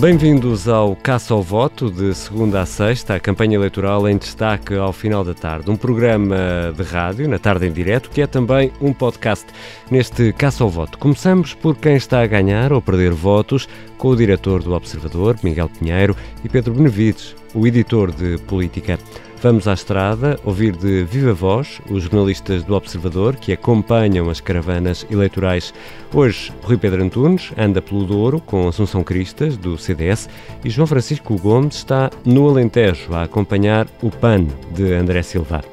Bem-vindos 0.00 0.66
ao 0.66 0.96
Caça 0.96 1.34
ao 1.34 1.42
Voto, 1.42 1.90
de 1.90 2.14
segunda 2.14 2.62
a 2.62 2.64
sexta, 2.64 3.16
a 3.16 3.20
campanha 3.20 3.56
eleitoral 3.56 4.08
em 4.08 4.16
destaque 4.16 4.74
ao 4.74 4.94
final 4.94 5.22
da 5.22 5.34
tarde. 5.34 5.70
Um 5.70 5.76
programa 5.76 6.72
de 6.74 6.82
rádio, 6.82 7.28
na 7.28 7.38
tarde 7.38 7.66
em 7.66 7.70
direto, 7.70 8.08
que 8.08 8.22
é 8.22 8.26
também 8.26 8.72
um 8.80 8.94
podcast 8.94 9.44
neste 9.90 10.32
Caça 10.32 10.64
ao 10.64 10.70
Voto. 10.70 10.96
Começamos 10.96 11.52
por 11.52 11.76
quem 11.76 11.96
está 11.96 12.22
a 12.22 12.26
ganhar 12.26 12.72
ou 12.72 12.80
perder 12.80 13.12
votos, 13.12 13.68
com 13.98 14.08
o 14.08 14.16
diretor 14.16 14.62
do 14.62 14.72
Observador, 14.72 15.36
Miguel 15.42 15.68
Pinheiro, 15.68 16.16
e 16.42 16.48
Pedro 16.48 16.72
Benevides, 16.72 17.36
o 17.52 17.66
editor 17.66 18.10
de 18.10 18.38
Política. 18.38 18.98
Vamos 19.42 19.66
à 19.66 19.72
estrada 19.72 20.38
ouvir 20.44 20.76
de 20.76 21.02
viva 21.02 21.32
voz 21.32 21.80
os 21.88 22.02
jornalistas 22.02 22.62
do 22.62 22.74
Observador 22.74 23.36
que 23.36 23.54
acompanham 23.54 24.28
as 24.28 24.38
caravanas 24.38 25.06
eleitorais. 25.10 25.72
Hoje, 26.12 26.52
Rui 26.62 26.76
Pedro 26.76 27.02
Antunes 27.02 27.50
anda 27.56 27.80
pelo 27.80 28.04
Douro 28.04 28.38
com 28.38 28.68
Assunção 28.68 29.02
Cristas, 29.02 29.56
do 29.56 29.78
CDS, 29.78 30.28
e 30.62 30.68
João 30.68 30.86
Francisco 30.86 31.38
Gomes 31.38 31.76
está 31.76 32.10
no 32.22 32.50
Alentejo 32.50 33.14
a 33.14 33.22
acompanhar 33.22 33.88
o 34.02 34.10
PAN 34.10 34.46
de 34.74 34.92
André 34.92 35.22
Silva. 35.22 35.64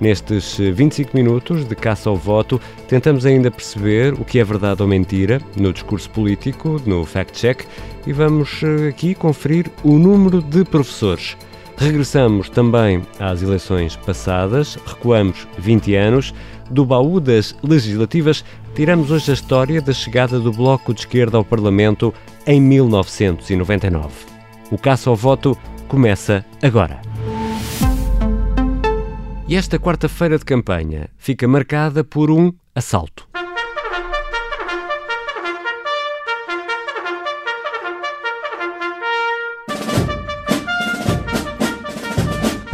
Nestes 0.00 0.58
25 0.58 1.16
minutos 1.16 1.64
de 1.64 1.76
caça 1.76 2.10
ao 2.10 2.16
voto, 2.16 2.60
tentamos 2.88 3.24
ainda 3.24 3.52
perceber 3.52 4.14
o 4.14 4.24
que 4.24 4.40
é 4.40 4.44
verdade 4.44 4.82
ou 4.82 4.88
mentira 4.88 5.40
no 5.56 5.72
discurso 5.72 6.10
político, 6.10 6.82
no 6.84 7.06
fact-check, 7.06 7.64
e 8.04 8.12
vamos 8.12 8.62
eh, 8.64 8.88
aqui 8.88 9.14
conferir 9.14 9.70
o 9.84 9.92
número 9.92 10.42
de 10.42 10.64
professores. 10.64 11.36
Regressamos 11.76 12.48
também 12.48 13.02
às 13.20 13.42
eleições 13.42 13.96
passadas, 13.96 14.78
recuamos 14.86 15.46
20 15.58 15.94
anos. 15.94 16.34
Do 16.70 16.84
baú 16.84 17.20
das 17.20 17.54
legislativas, 17.62 18.44
tiramos 18.74 19.10
hoje 19.10 19.30
a 19.30 19.34
história 19.34 19.80
da 19.80 19.92
chegada 19.92 20.40
do 20.40 20.50
Bloco 20.50 20.92
de 20.92 21.00
Esquerda 21.00 21.36
ao 21.36 21.44
Parlamento 21.44 22.12
em 22.46 22.60
1999. 22.60 24.08
O 24.70 24.78
caça 24.78 25.10
ao 25.10 25.14
voto 25.14 25.56
começa 25.86 26.44
agora. 26.62 27.00
E 29.46 29.54
esta 29.54 29.78
quarta-feira 29.78 30.38
de 30.38 30.44
campanha 30.44 31.08
fica 31.16 31.46
marcada 31.46 32.02
por 32.02 32.30
um 32.30 32.52
assalto. 32.74 33.28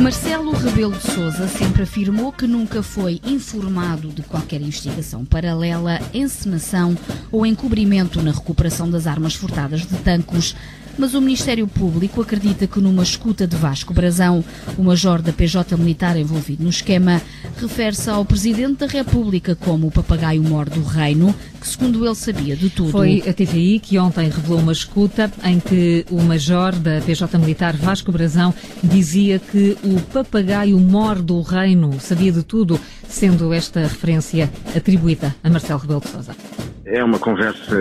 Marcelo 0.02 0.50
Rebelo 0.50 0.98
de 0.98 1.12
Sousa 1.12 1.46
sempre 1.46 1.84
afirmou 1.84 2.32
que 2.32 2.44
nunca 2.44 2.82
foi 2.82 3.20
informado 3.24 4.08
de 4.08 4.20
qualquer 4.22 4.60
investigação 4.60 5.24
paralela, 5.24 6.00
encenação 6.12 6.98
ou 7.30 7.46
encobrimento 7.46 8.20
na 8.20 8.32
recuperação 8.32 8.90
das 8.90 9.06
armas 9.06 9.36
furtadas 9.36 9.82
de 9.82 9.96
Tancos 9.98 10.56
mas 10.98 11.14
o 11.14 11.20
Ministério 11.20 11.66
Público 11.66 12.20
acredita 12.20 12.66
que 12.66 12.80
numa 12.80 13.02
escuta 13.02 13.46
de 13.46 13.56
Vasco 13.56 13.92
Brazão, 13.92 14.44
o 14.76 14.82
major 14.82 15.22
da 15.22 15.32
PJ 15.32 15.76
militar 15.76 16.16
envolvido 16.16 16.64
no 16.64 16.70
esquema, 16.70 17.20
refere-se 17.56 18.10
ao 18.10 18.24
Presidente 18.24 18.78
da 18.78 18.86
República 18.86 19.54
como 19.54 19.86
o 19.86 19.90
papagaio 19.90 20.42
mor 20.42 20.68
do 20.68 20.82
reino, 20.82 21.34
que 21.60 21.68
segundo 21.68 22.04
ele 22.04 22.14
sabia 22.14 22.56
de 22.56 22.70
tudo. 22.70 22.90
Foi 22.90 23.22
a 23.28 23.32
TVI 23.32 23.78
que 23.78 23.98
ontem 23.98 24.28
revelou 24.28 24.60
uma 24.60 24.72
escuta 24.72 25.30
em 25.44 25.60
que 25.60 26.04
o 26.10 26.20
major 26.22 26.74
da 26.74 27.00
PJ 27.00 27.38
militar 27.38 27.76
Vasco 27.76 28.12
Brazão 28.12 28.54
dizia 28.82 29.38
que 29.38 29.76
o 29.82 30.00
papagaio 30.12 30.78
mor 30.78 31.20
do 31.20 31.40
reino 31.40 31.98
sabia 32.00 32.32
de 32.32 32.42
tudo, 32.42 32.78
sendo 33.08 33.52
esta 33.52 33.80
referência 33.80 34.50
atribuída 34.76 35.34
a 35.42 35.50
Marcelo 35.50 35.80
Rebelo 35.80 36.00
de 36.00 36.08
Sousa. 36.08 36.36
É 36.84 37.02
uma 37.02 37.18
conversa 37.18 37.76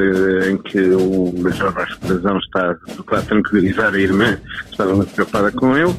em 0.50 0.58
que 0.58 0.80
o 0.80 1.34
Major 1.40 1.72
Vasco 1.72 2.06
Brazão 2.06 2.38
está 2.38 2.78
a 3.12 3.22
tranquilizar 3.22 3.94
a 3.94 4.00
irmã, 4.00 4.38
que 4.66 4.72
estava 4.72 4.96
muito 4.96 5.12
preocupada 5.14 5.52
com 5.52 5.76
ele, 5.76 5.94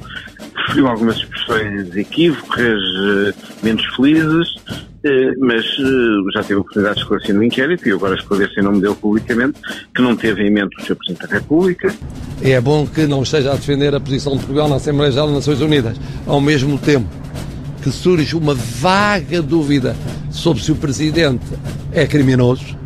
referiu 0.67 0.87
algumas 0.87 1.17
expressões 1.17 1.97
equívocas, 1.97 2.81
eh, 2.81 3.35
menos 3.63 3.85
felizes, 3.97 4.55
eh, 5.05 5.35
mas 5.41 5.65
eh, 5.65 6.33
já 6.33 6.43
teve 6.43 6.55
a 6.55 6.59
oportunidade 6.59 6.97
de 6.97 7.03
esclarecer 7.03 7.35
no 7.35 7.43
inquérito 7.43 7.89
e 7.89 7.93
agora 7.93 8.15
esclarece 8.15 8.61
em 8.61 8.63
nome 8.63 8.81
dele 8.81 8.95
publicamente 8.95 9.59
que 9.95 10.01
não 10.01 10.15
teve 10.15 10.47
em 10.47 10.51
mente 10.51 10.77
o 10.79 10.85
Sr. 10.85 10.95
Presidente 10.95 11.29
da 11.29 11.35
República. 11.39 11.95
É 12.41 12.61
bom 12.61 12.87
que 12.87 13.07
não 13.07 13.23
esteja 13.25 13.53
a 13.53 13.57
defender 13.57 13.95
a 13.95 14.01
posição 14.01 14.35
de 14.35 14.39
Portugal 14.39 14.69
na 14.69 14.77
Assembleia 14.77 15.11
Geral 15.11 15.27
das 15.27 15.37
Nações 15.37 15.61
Unidas. 15.61 16.01
Ao 16.27 16.41
mesmo 16.41 16.79
tempo 16.79 17.09
que 17.83 17.91
surge 17.91 18.37
uma 18.37 18.55
vaga 18.55 19.43
dúvida 19.43 19.97
sobre 20.31 20.63
se 20.63 20.71
o 20.71 20.77
Presidente 20.77 21.45
é 21.93 22.07
criminoso, 22.07 22.82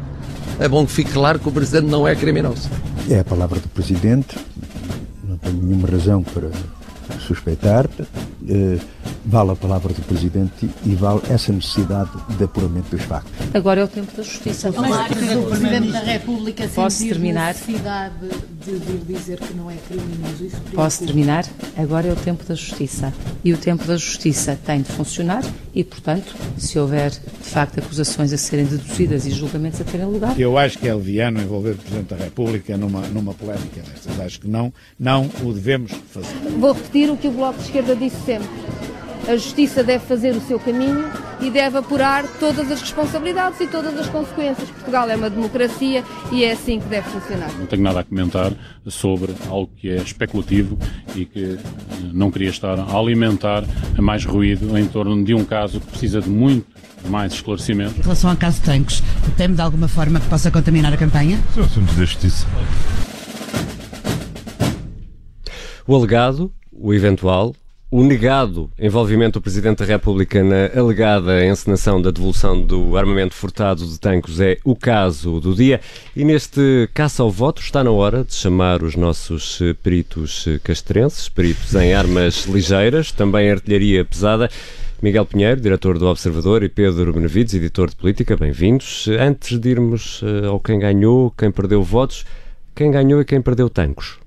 é 0.58 0.68
bom 0.68 0.86
que 0.86 0.92
fique 0.92 1.12
claro 1.12 1.38
que 1.38 1.48
o 1.48 1.52
Presidente 1.52 1.86
não 1.86 2.06
é 2.06 2.14
criminoso. 2.14 2.68
É 3.08 3.20
a 3.20 3.24
palavra 3.24 3.60
do 3.60 3.68
Presidente, 3.68 4.36
não 5.24 5.36
tenho 5.36 5.56
nenhuma 5.56 5.88
razão 5.88 6.22
para 6.22 6.48
suspeitar. 7.20 7.88
Eh, 8.48 8.78
vale 9.26 9.50
a 9.50 9.56
palavra 9.56 9.92
do 9.92 10.02
Presidente 10.02 10.70
e 10.84 10.94
vale 10.94 11.20
essa 11.28 11.52
necessidade 11.52 12.10
de 12.38 12.44
apuramento 12.44 12.90
dos 12.90 13.02
factos. 13.02 13.32
Agora 13.52 13.80
é 13.80 13.84
o 13.84 13.88
tempo 13.88 14.16
da 14.16 14.22
justiça. 14.22 14.72
Mas 14.72 15.36
o 15.36 15.46
Presidente 15.48 15.90
da 15.90 15.98
República 16.00 16.68
Posso 16.68 17.06
terminar? 17.06 17.48
necessidade 17.48 18.14
de 18.64 18.72
vir 18.72 19.00
dizer 19.06 19.40
que 19.40 19.52
não 19.54 19.70
é 19.70 19.76
criminoso. 19.88 20.44
Isso 20.44 20.56
Posso 20.72 21.04
terminar? 21.04 21.44
Agora 21.76 22.06
é 22.06 22.12
o 22.12 22.16
tempo 22.16 22.44
da 22.44 22.54
justiça. 22.54 23.12
E 23.42 23.52
o 23.52 23.58
tempo 23.58 23.84
da 23.84 23.96
justiça 23.96 24.58
tem 24.64 24.82
de 24.82 24.92
funcionar 24.92 25.42
e, 25.74 25.82
portanto, 25.82 26.34
se 26.56 26.78
houver 26.78 27.10
de 27.10 27.18
facto 27.48 27.78
acusações 27.80 28.32
a 28.32 28.36
serem 28.38 28.64
deduzidas 28.64 29.26
e 29.26 29.30
julgamentos 29.30 29.80
a 29.80 29.84
terem 29.84 30.06
lugar. 30.06 30.38
Eu 30.38 30.56
acho 30.56 30.78
que 30.78 30.88
é 30.88 30.94
leviano 30.94 31.40
envolver 31.40 31.72
o 31.72 31.76
Presidente 31.76 32.14
da 32.14 32.16
República 32.16 32.76
numa, 32.76 33.00
numa 33.08 33.34
polémica 33.34 33.82
destas. 33.82 34.20
Acho 34.20 34.40
que 34.40 34.48
não, 34.48 34.72
não 34.98 35.28
o 35.42 35.52
devemos 35.52 35.92
fazer. 36.12 36.28
Vou 36.58 36.72
repetir 36.72 37.10
o 37.10 37.16
que 37.16 37.26
o 37.28 37.32
Bloco 37.32 37.58
de 37.58 37.64
Esquerda 37.64 37.96
disse 37.96 38.16
sempre. 38.24 38.48
A 39.28 39.34
justiça 39.36 39.82
deve 39.82 40.04
fazer 40.06 40.30
o 40.30 40.40
seu 40.40 40.56
caminho 40.58 41.10
e 41.40 41.50
deve 41.50 41.78
apurar 41.78 42.24
todas 42.38 42.70
as 42.70 42.80
responsabilidades 42.80 43.60
e 43.60 43.66
todas 43.66 43.98
as 43.98 44.08
consequências. 44.08 44.70
Portugal 44.70 45.10
é 45.10 45.16
uma 45.16 45.28
democracia 45.28 46.04
e 46.30 46.44
é 46.44 46.52
assim 46.52 46.78
que 46.78 46.86
deve 46.86 47.08
funcionar. 47.10 47.50
Não 47.58 47.66
tenho 47.66 47.82
nada 47.82 48.00
a 48.00 48.04
comentar 48.04 48.52
sobre 48.86 49.34
algo 49.48 49.68
que 49.76 49.90
é 49.90 49.96
especulativo 49.96 50.78
e 51.16 51.24
que 51.24 51.54
eh, 51.54 51.58
não 52.12 52.30
queria 52.30 52.50
estar 52.50 52.78
a 52.78 52.96
alimentar 52.96 53.64
mais 53.98 54.24
ruído 54.24 54.78
em 54.78 54.86
torno 54.86 55.24
de 55.24 55.34
um 55.34 55.44
caso 55.44 55.80
que 55.80 55.86
precisa 55.88 56.20
de 56.20 56.30
muito 56.30 56.66
mais 57.08 57.32
esclarecimento. 57.32 57.98
Em 57.98 58.02
relação 58.02 58.30
ao 58.30 58.36
caso 58.36 58.60
de 58.60 58.66
Tancos, 58.66 59.02
teme 59.36 59.56
de 59.56 59.60
alguma 59.60 59.88
forma 59.88 60.20
que 60.20 60.28
possa 60.28 60.52
contaminar 60.52 60.92
a 60.92 60.96
campanha? 60.96 61.38
São 61.52 61.64
assuntos 61.64 61.96
da 61.96 62.04
justiça. 62.04 62.46
O 65.84 65.94
alegado, 65.96 66.52
o 66.72 66.94
eventual, 66.94 67.54
o 67.88 68.02
negado 68.02 68.68
envolvimento 68.76 69.38
do 69.38 69.42
Presidente 69.42 69.78
da 69.78 69.84
República 69.84 70.42
na 70.42 70.76
alegada 70.76 71.46
encenação 71.46 72.02
da 72.02 72.10
devolução 72.10 72.60
do 72.60 72.96
armamento 72.96 73.34
furtado 73.34 73.86
de 73.86 74.00
tanques 74.00 74.40
é 74.40 74.58
o 74.64 74.74
caso 74.74 75.40
do 75.40 75.54
dia. 75.54 75.80
E 76.14 76.24
neste 76.24 76.88
caça 76.92 77.22
ao 77.22 77.30
voto 77.30 77.62
está 77.62 77.84
na 77.84 77.92
hora 77.92 78.24
de 78.24 78.34
chamar 78.34 78.82
os 78.82 78.96
nossos 78.96 79.60
peritos 79.84 80.46
castrenses, 80.64 81.28
peritos 81.28 81.74
em 81.76 81.94
armas 81.94 82.44
ligeiras, 82.46 83.12
também 83.12 83.50
artilharia 83.50 84.04
pesada. 84.04 84.50
Miguel 85.00 85.26
Pinheiro, 85.26 85.60
diretor 85.60 85.98
do 85.98 86.06
Observador, 86.06 86.64
e 86.64 86.68
Pedro 86.68 87.12
Benevides, 87.12 87.54
editor 87.54 87.90
de 87.90 87.96
política, 87.96 88.36
bem-vindos. 88.36 89.06
Antes 89.20 89.58
de 89.58 89.68
irmos 89.68 90.22
eh, 90.24 90.46
ao 90.46 90.58
quem 90.58 90.78
ganhou, 90.78 91.30
quem 91.36 91.50
perdeu 91.52 91.82
votos, 91.82 92.24
quem 92.74 92.90
ganhou 92.90 93.20
e 93.20 93.24
quem 93.24 93.42
perdeu 93.42 93.68
tanques? 93.68 94.25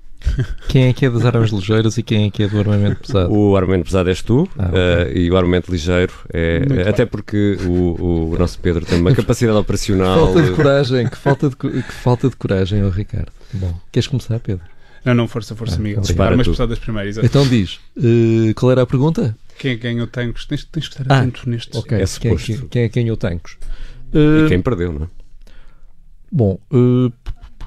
Quem 0.68 0.88
é 0.88 0.92
que 0.92 1.06
é 1.06 1.10
das 1.10 1.24
armas 1.24 1.50
ligeiras 1.50 1.96
e 1.98 2.02
quem 2.02 2.26
é 2.26 2.30
que 2.30 2.42
é 2.42 2.48
do 2.48 2.58
armamento 2.58 3.00
pesado? 3.06 3.32
O 3.32 3.56
armamento 3.56 3.84
pesado 3.84 4.08
és 4.08 4.22
tu 4.22 4.48
ah, 4.58 4.68
okay. 4.68 4.78
uh, 4.78 5.18
e 5.18 5.30
o 5.30 5.36
armamento 5.36 5.70
ligeiro 5.70 6.12
é. 6.32 6.60
Muito 6.60 6.88
até 6.88 7.04
bem. 7.04 7.06
porque 7.06 7.58
o, 7.64 8.30
o, 8.32 8.38
nosso 8.38 8.58
Pedro 8.58 8.84
tem 8.84 9.00
uma 9.00 9.14
capacidade 9.14 9.58
operacional. 9.58 10.26
Falta 10.26 10.42
de 10.42 10.50
coragem, 10.52 11.08
que 11.08 11.16
falta 11.16 11.48
de, 11.48 11.56
que 11.56 11.92
falta 11.92 12.28
de 12.28 12.36
coragem, 12.36 12.84
oh, 12.84 12.90
Ricardo. 12.90 13.32
Bom, 13.52 13.74
queres 13.90 14.06
começar, 14.06 14.38
Pedro? 14.40 14.64
Não, 15.04 15.14
não, 15.14 15.26
força, 15.26 15.56
força, 15.56 15.76
ah, 15.76 15.78
Miguel. 15.78 16.02
Armas 16.18 16.46
pesadas 16.46 16.78
primeiro, 16.78 17.08
exato. 17.08 17.26
Então 17.26 17.46
diz, 17.48 17.80
uh, 17.96 18.54
qual 18.54 18.72
era 18.72 18.82
a 18.82 18.86
pergunta? 18.86 19.36
Quem 19.58 19.72
é 19.72 19.74
que 19.76 19.82
ganhou 19.82 20.06
tancos? 20.06 20.44
Tens, 20.46 20.64
tens 20.64 20.88
que 20.88 21.00
estar 21.00 21.14
atento 21.14 21.42
ah, 21.46 21.50
neste. 21.50 21.76
Ok, 21.76 21.98
é 21.98 22.04
quem, 22.06 22.36
quem, 22.36 22.68
quem 22.68 22.82
é 22.82 22.88
que 22.88 23.00
ganhou 23.00 23.16
tancos? 23.16 23.56
Uh, 24.12 24.46
e 24.46 24.48
quem 24.48 24.60
perdeu, 24.60 24.92
não 24.92 25.04
é? 25.04 25.08
Bom, 26.32 26.60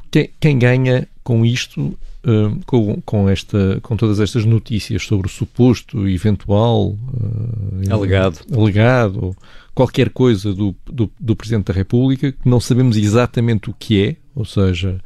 quem, 0.10 0.30
quem 0.40 0.58
ganha 0.58 1.08
com 1.24 1.46
isto 1.46 1.98
uh, 2.26 2.60
com, 2.66 3.02
com, 3.02 3.30
esta, 3.30 3.80
com 3.82 3.96
todas 3.96 4.20
estas 4.20 4.46
notícias 4.46 5.04
sobre 5.04 5.28
o 5.28 5.30
suposto, 5.30 6.08
eventual, 6.08 6.90
uh, 6.90 7.92
alegado. 7.92 8.40
alegado, 8.52 9.36
qualquer 9.74 10.10
coisa 10.10 10.54
do, 10.54 10.76
do, 10.86 11.12
do, 11.20 11.36
Presidente 11.36 11.66
da 11.66 11.74
República, 11.74 12.32
que 12.32 12.50
não 12.50 12.60
sabemos 12.60 12.98
exatamente 12.98 13.70
o 13.70 13.76
que 13.78 14.04
é, 14.04 14.16
ou 14.36 14.46
seja, 14.46 15.00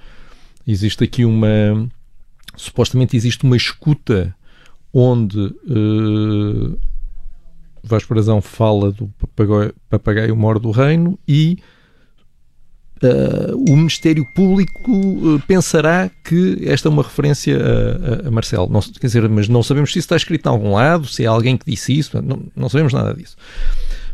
existe 0.67 1.03
aqui 1.03 1.25
uma. 1.25 1.87
Supostamente 2.55 3.15
existe 3.15 3.43
uma 3.43 3.55
escuta 3.55 4.35
onde 4.91 5.39
uh, 5.39 6.77
Vasco 7.83 8.13
Brazão 8.13 8.41
fala 8.41 8.91
do 8.91 9.07
papagaio, 9.19 9.73
papagaio 9.89 10.35
mor 10.35 10.57
do 10.59 10.71
reino 10.71 11.19
e 11.27 11.59
Uh, 13.03 13.55
o 13.71 13.75
Ministério 13.75 14.25
Público 14.33 14.91
uh, 14.91 15.39
pensará 15.47 16.09
que 16.23 16.57
esta 16.65 16.87
é 16.87 16.91
uma 16.91 17.03
referência 17.03 17.55
a, 17.55 18.25
a, 18.25 18.27
a 18.27 18.31
Marcelo. 18.31 18.67
Não, 18.69 18.81
quer 18.81 19.07
dizer, 19.07 19.27
mas 19.29 19.47
não 19.47 19.61
sabemos 19.61 19.91
se 19.91 19.99
isso 19.99 20.05
está 20.05 20.15
escrito 20.15 20.47
em 20.47 20.49
algum 20.49 20.73
lado, 20.73 21.05
se 21.07 21.23
é 21.23 21.27
alguém 21.27 21.57
que 21.57 21.69
disse 21.69 21.97
isso, 21.97 22.19
não, 22.21 22.41
não 22.55 22.69
sabemos 22.69 22.93
nada 22.93 23.13
disso. 23.13 23.37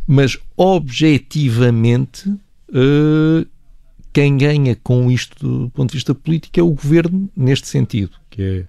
Mas, 0.06 0.38
objetivamente, 0.56 2.28
uh, 2.28 3.46
quem 4.12 4.36
ganha 4.36 4.76
com 4.76 5.10
isto 5.10 5.64
do 5.64 5.70
ponto 5.70 5.90
de 5.90 5.96
vista 5.96 6.14
político 6.14 6.60
é 6.60 6.62
o 6.62 6.70
governo, 6.70 7.30
neste 7.34 7.66
sentido, 7.66 8.12
que 8.30 8.42
é 8.42 8.64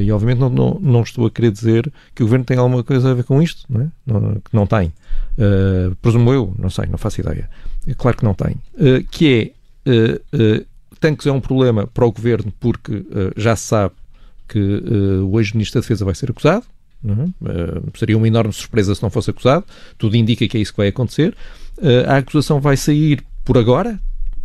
e 0.00 0.10
obviamente 0.10 0.38
não, 0.38 0.48
não, 0.48 0.78
não, 0.80 1.02
estou 1.02 1.26
a 1.26 1.30
querer 1.30 1.50
dizer 1.50 1.92
que 2.14 2.22
o 2.22 2.26
governo 2.26 2.44
tem 2.44 2.56
alguma 2.56 2.82
coisa 2.82 3.10
a 3.10 3.14
ver 3.14 3.24
com 3.24 3.42
isto, 3.42 3.64
não 3.68 3.82
é? 3.82 3.88
não, 4.06 4.34
que 4.36 4.54
não 4.54 4.66
tem. 4.66 4.92
Uh, 5.38 5.94
presumo 6.02 6.32
eu, 6.32 6.52
não 6.58 6.68
sei, 6.68 6.86
não 6.86 6.98
faço 6.98 7.20
ideia. 7.20 7.48
É 7.86 7.94
claro 7.94 8.16
que 8.16 8.24
não 8.24 8.34
tem. 8.34 8.56
Uh, 8.74 9.04
que 9.08 9.52
é, 9.86 10.64
tanques 11.00 11.26
é 11.26 11.32
um 11.32 11.40
problema 11.40 11.86
para 11.86 12.04
o 12.04 12.12
governo 12.12 12.52
porque 12.60 13.06
já 13.36 13.56
se 13.56 13.68
sabe 13.68 13.94
que 14.46 14.58
o 14.58 15.40
ex-ministro 15.40 15.80
da 15.80 15.82
Defesa 15.82 16.04
vai 16.04 16.14
ser 16.14 16.30
acusado. 16.30 16.66
É? 17.06 17.98
seria 17.98 18.16
uma 18.16 18.26
enorme 18.26 18.52
surpresa 18.52 18.94
se 18.94 19.02
não 19.02 19.08
fosse 19.08 19.30
acusado. 19.30 19.64
Tudo 19.96 20.16
indica 20.16 20.46
que 20.46 20.58
é 20.58 20.60
isso 20.60 20.72
que 20.72 20.76
vai 20.76 20.88
acontecer. 20.88 21.34
a 22.06 22.16
acusação 22.16 22.60
vai 22.60 22.76
sair 22.76 23.24
por 23.46 23.56
agora, 23.56 23.98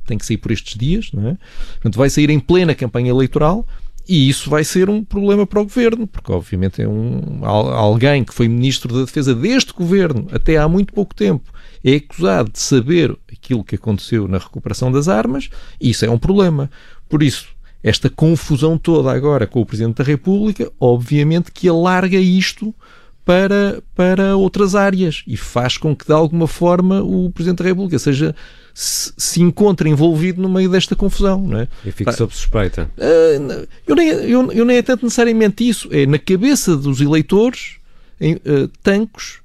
tem 0.06 0.18
que 0.18 0.26
sair 0.26 0.38
por 0.38 0.52
estes 0.52 0.78
dias, 0.78 1.12
não 1.12 1.28
é? 1.28 1.38
Portanto, 1.74 1.98
vai 1.98 2.10
sair 2.10 2.30
em 2.30 2.40
plena 2.40 2.74
campanha 2.74 3.10
eleitoral 3.10 3.68
e 4.08 4.30
isso 4.30 4.50
vai 4.50 4.64
ser 4.64 4.90
um 4.90 5.04
problema 5.04 5.48
para 5.48 5.62
o 5.62 5.64
governo, 5.64 6.06
porque 6.06 6.32
obviamente 6.32 6.82
é 6.82 6.88
um, 6.88 7.40
alguém 7.44 8.24
que 8.24 8.34
foi 8.34 8.48
ministro 8.48 8.94
da 8.94 9.06
Defesa 9.06 9.34
deste 9.34 9.74
governo 9.74 10.28
até 10.32 10.58
há 10.58 10.68
muito 10.68 10.94
pouco 10.94 11.16
tempo 11.16 11.54
é 11.84 11.96
acusado 11.96 12.50
de 12.52 12.60
saber 12.60 13.16
aquilo 13.32 13.64
que 13.64 13.76
aconteceu 13.76 14.28
na 14.28 14.38
recuperação 14.38 14.92
das 14.92 15.10
armas, 15.10 15.50
e 15.80 15.90
isso 15.90 16.06
é 16.06 16.10
um 16.10 16.18
problema. 16.18 16.72
Por 17.10 17.22
isso, 17.22 17.50
esta 17.84 18.10
confusão 18.10 18.78
toda 18.78 19.12
agora 19.12 19.46
com 19.46 19.60
o 19.60 19.66
Presidente 19.66 19.98
da 19.98 20.04
República, 20.04 20.72
obviamente 20.80 21.52
que 21.52 21.68
alarga 21.68 22.18
isto 22.18 22.74
para, 23.26 23.82
para 23.96 24.36
outras 24.36 24.76
áreas 24.76 25.24
e 25.26 25.38
faz 25.38 25.78
com 25.78 25.96
que, 25.96 26.06
de 26.06 26.12
alguma 26.12 26.48
forma, 26.48 27.02
o 27.02 27.30
Presidente 27.32 27.60
da 27.60 27.70
República 27.70 27.98
seja 27.98 28.36
se, 28.74 29.14
se 29.16 29.42
encontre 29.42 29.90
envolvido 29.90 30.42
no 30.42 30.50
meio 30.50 30.70
desta 30.70 30.96
confusão. 30.96 31.42
Não 31.42 31.60
é? 31.60 31.68
E 31.86 31.92
fique 31.92 32.12
sob 32.12 32.34
suspeita. 32.34 32.90
Uh, 32.98 33.68
eu, 33.88 33.96
nem, 33.96 34.08
eu, 34.10 34.52
eu 34.52 34.66
nem 34.66 34.78
é 34.78 34.82
tanto 34.82 35.06
necessariamente 35.06 35.68
isso. 35.68 35.88
É 35.92 36.06
na 36.06 36.20
cabeça 36.20 36.76
dos 36.76 37.00
eleitores, 37.00 37.78
em, 38.20 38.36
uh, 38.36 38.68
tancos 38.82 39.42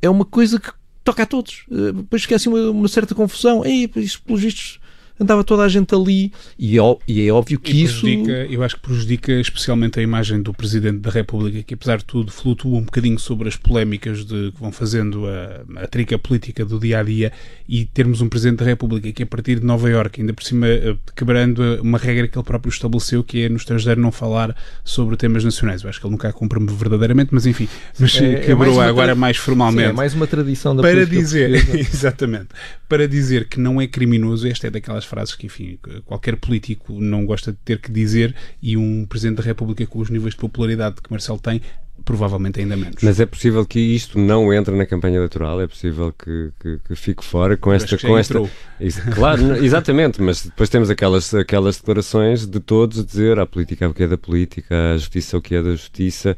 é 0.00 0.08
uma 0.08 0.24
coisa 0.24 0.58
que 0.58 0.70
toca 1.04 1.22
a 1.22 1.26
todos. 1.26 1.64
Uh, 1.70 1.92
depois 1.92 2.22
fica 2.22 2.36
assim 2.36 2.48
uma, 2.48 2.70
uma 2.70 2.88
certa 2.88 3.14
confusão. 3.14 3.64
Ei, 3.64 3.90
isto, 3.96 4.22
pelos 4.22 4.40
vistos 4.40 4.80
andava 5.20 5.42
toda 5.44 5.62
a 5.62 5.68
gente 5.68 5.94
ali 5.94 6.32
e, 6.58 6.78
é 6.78 6.82
e 7.06 7.26
é 7.26 7.32
óbvio 7.32 7.58
que 7.58 7.82
isso. 7.82 8.06
Eu 8.06 8.62
acho 8.62 8.76
que 8.76 8.82
prejudica 8.82 9.32
especialmente 9.32 9.98
a 9.98 10.02
imagem 10.02 10.40
do 10.40 10.52
Presidente 10.52 10.98
da 10.98 11.10
República, 11.10 11.62
que 11.62 11.74
apesar 11.74 11.98
de 11.98 12.04
tudo 12.04 12.30
flutua 12.30 12.78
um 12.78 12.84
bocadinho 12.84 13.18
sobre 13.18 13.48
as 13.48 13.56
polémicas 13.56 14.24
de, 14.24 14.52
que 14.52 14.60
vão 14.60 14.72
fazendo 14.72 15.24
a, 15.26 15.82
a 15.82 15.86
trica 15.86 16.18
política 16.18 16.64
do 16.64 16.78
dia 16.78 17.00
a 17.00 17.02
dia 17.02 17.32
e 17.68 17.84
termos 17.84 18.20
um 18.20 18.28
Presidente 18.28 18.58
da 18.58 18.64
República 18.64 19.10
que 19.12 19.22
a 19.22 19.26
partir 19.26 19.60
de 19.60 19.66
Nova 19.66 19.88
Iorque, 19.88 20.20
ainda 20.20 20.32
por 20.32 20.42
cima 20.44 20.66
eh, 20.66 20.96
quebrando 21.14 21.80
uma 21.82 21.98
regra 21.98 22.28
que 22.28 22.38
ele 22.38 22.44
próprio 22.44 22.70
estabeleceu, 22.70 23.22
que 23.22 23.42
é 23.42 23.48
no 23.48 23.56
estrangeiro 23.56 24.00
não 24.00 24.12
falar 24.12 24.56
sobre 24.84 25.16
temas 25.16 25.44
nacionais. 25.44 25.82
Eu 25.82 25.90
acho 25.90 26.00
que 26.00 26.06
ele 26.06 26.12
nunca 26.12 26.28
a 26.28 26.32
cumpre 26.32 26.58
verdadeiramente, 26.60 27.30
mas 27.32 27.46
enfim, 27.46 27.68
mas 27.98 28.16
é, 28.20 28.34
é 28.34 28.40
quebrou 28.46 28.82
é 28.82 28.88
agora 28.88 29.14
mais 29.14 29.36
formalmente. 29.36 29.84
Sim, 29.84 29.90
é 29.90 29.92
mais 29.92 30.14
uma 30.14 30.26
tradição 30.26 30.74
da 30.74 30.82
para 30.82 31.04
dizer, 31.06 31.50
exatamente, 31.76 32.48
para 32.88 33.06
dizer 33.08 33.48
que 33.48 33.60
não 33.60 33.80
é 33.80 33.86
criminoso, 33.86 34.46
esta 34.46 34.66
é 34.66 34.70
daquelas 34.70 35.04
frases 35.08 35.34
que, 35.34 35.46
enfim, 35.46 35.78
qualquer 36.04 36.36
político 36.36 37.00
não 37.00 37.24
gosta 37.24 37.52
de 37.52 37.58
ter 37.64 37.80
que 37.80 37.90
dizer 37.90 38.34
e 38.62 38.76
um 38.76 39.04
Presidente 39.06 39.38
da 39.38 39.42
República 39.42 39.86
com 39.86 39.98
os 39.98 40.10
níveis 40.10 40.34
de 40.34 40.40
popularidade 40.40 40.96
que 41.02 41.10
Marcelo 41.10 41.38
tem 41.40 41.60
provavelmente 42.04 42.60
ainda 42.60 42.76
menos. 42.76 43.02
Mas 43.02 43.20
é 43.20 43.26
possível 43.26 43.66
que 43.66 43.78
isto 43.78 44.18
não 44.18 44.52
entre 44.52 44.74
na 44.74 44.86
campanha 44.86 45.16
eleitoral? 45.16 45.60
É 45.60 45.66
possível 45.66 46.12
que, 46.12 46.50
que, 46.60 46.78
que 46.86 46.96
fique 46.96 47.24
fora 47.24 47.56
com 47.56 47.72
esta... 47.72 47.98
Com 47.98 48.16
esta... 48.16 48.42
Isso, 48.80 49.02
claro, 49.12 49.56
exatamente, 49.56 50.20
mas 50.22 50.44
depois 50.44 50.68
temos 50.68 50.90
aquelas, 50.90 51.34
aquelas 51.34 51.76
declarações 51.76 52.46
de 52.46 52.60
todos 52.60 53.00
a 53.00 53.04
dizer 53.04 53.38
a 53.38 53.46
política 53.46 53.88
o 53.88 53.94
que 53.94 54.04
é 54.04 54.08
da 54.08 54.18
política, 54.18 54.94
a 54.94 54.96
justiça 54.96 55.36
é 55.36 55.38
o 55.38 55.42
que 55.42 55.54
é 55.54 55.62
da 55.62 55.72
justiça. 55.72 56.36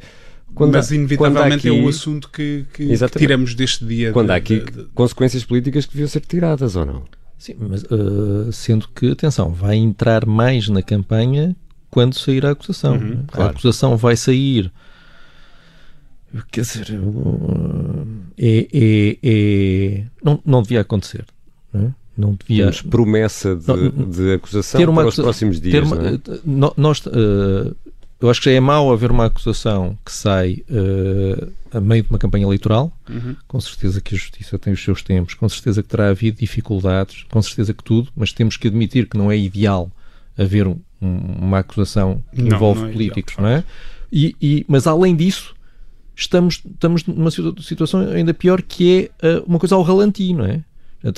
Quando 0.53 0.73
mas, 0.73 0.91
há, 0.91 0.95
inevitavelmente, 0.95 1.67
aqui, 1.67 1.79
é 1.79 1.83
o 1.83 1.87
assunto 1.87 2.29
que, 2.29 2.65
que, 2.73 2.87
que, 2.87 3.19
tiramos 3.19 3.55
deste 3.55 3.85
dia. 3.85 4.11
Quando 4.11 4.27
de, 4.27 4.33
há 4.33 4.35
aqui 4.35 4.59
de, 4.59 4.71
de... 4.71 4.83
consequências 4.93 5.45
políticas 5.45 5.85
que 5.85 5.93
deviam 5.93 6.09
ser 6.09 6.21
tiradas, 6.21 6.75
ou 6.75 6.85
não? 6.85 7.03
Sim, 7.41 7.55
mas 7.57 7.81
uh, 7.85 8.51
sendo 8.53 8.87
que, 8.89 9.09
atenção, 9.09 9.51
vai 9.51 9.75
entrar 9.75 10.27
mais 10.27 10.69
na 10.69 10.83
campanha 10.83 11.55
quando 11.89 12.13
sair 12.13 12.45
a 12.45 12.51
acusação. 12.51 12.93
Uhum, 12.93 13.15
né? 13.15 13.23
claro. 13.25 13.47
A 13.47 13.51
acusação 13.51 13.97
vai 13.97 14.15
sair. 14.15 14.71
Quer 16.51 16.61
dizer, 16.61 16.99
é, 18.37 18.67
é, 18.71 19.17
é, 19.23 20.03
não, 20.23 20.39
não 20.45 20.61
devia 20.61 20.81
acontecer. 20.81 21.25
Não, 21.73 21.87
é? 21.87 21.93
não 22.15 22.35
devia. 22.35 22.65
Temos 22.65 22.83
promessa 22.83 23.55
de, 23.55 23.67
não, 23.67 23.89
de 24.11 24.33
acusação 24.33 24.79
ter 24.79 24.87
uma 24.87 25.01
para 25.01 25.09
os 25.09 25.15
próximos 25.15 25.59
dias. 25.59 25.91
Uma, 25.91 26.09
é? 26.09 26.19
Nós, 26.77 27.03
uh, 27.07 27.75
eu 28.21 28.29
acho 28.29 28.39
que 28.39 28.45
já 28.45 28.55
é 28.55 28.59
mau 28.59 28.93
haver 28.93 29.09
uma 29.09 29.25
acusação 29.25 29.97
que 30.05 30.11
sai 30.11 30.63
uh, 30.69 31.51
a 31.71 31.81
meio 31.81 32.03
de 32.03 32.09
uma 32.09 32.19
campanha 32.19 32.45
eleitoral. 32.45 32.91
Uhum. 33.09 33.35
Com 33.47 33.59
certeza 33.59 33.99
que 33.99 34.13
a 34.13 34.17
justiça 34.17 34.59
tem 34.59 34.71
os 34.71 34.83
seus 34.83 35.01
tempos, 35.01 35.33
com 35.33 35.49
certeza 35.49 35.81
que 35.81 35.89
terá 35.89 36.09
havido 36.09 36.39
dificuldades, 36.39 37.25
com 37.29 37.41
certeza 37.41 37.73
que 37.73 37.83
tudo, 37.83 38.11
mas 38.15 38.31
temos 38.31 38.57
que 38.57 38.67
admitir 38.67 39.07
que 39.07 39.17
não 39.17 39.31
é 39.31 39.37
ideal 39.37 39.91
haver 40.37 40.67
um, 40.67 40.77
uma 41.01 41.59
acusação 41.59 42.23
que 42.33 42.41
não, 42.41 42.55
envolve 42.55 42.81
não 42.81 42.89
é 42.89 42.91
políticos, 42.91 43.33
ideal, 43.33 43.49
não 43.49 43.57
é? 43.57 43.63
E, 44.11 44.35
e, 44.39 44.65
mas 44.67 44.85
além 44.85 45.15
disso, 45.15 45.55
estamos, 46.15 46.61
estamos 46.63 47.05
numa 47.05 47.31
situação 47.31 48.01
ainda 48.01 48.33
pior 48.33 48.61
que 48.61 49.09
é 49.21 49.39
uh, 49.39 49.43
uma 49.47 49.57
coisa 49.57 49.73
ao 49.73 49.81
ralenti, 49.81 50.31
não 50.33 50.45
é? 50.45 50.63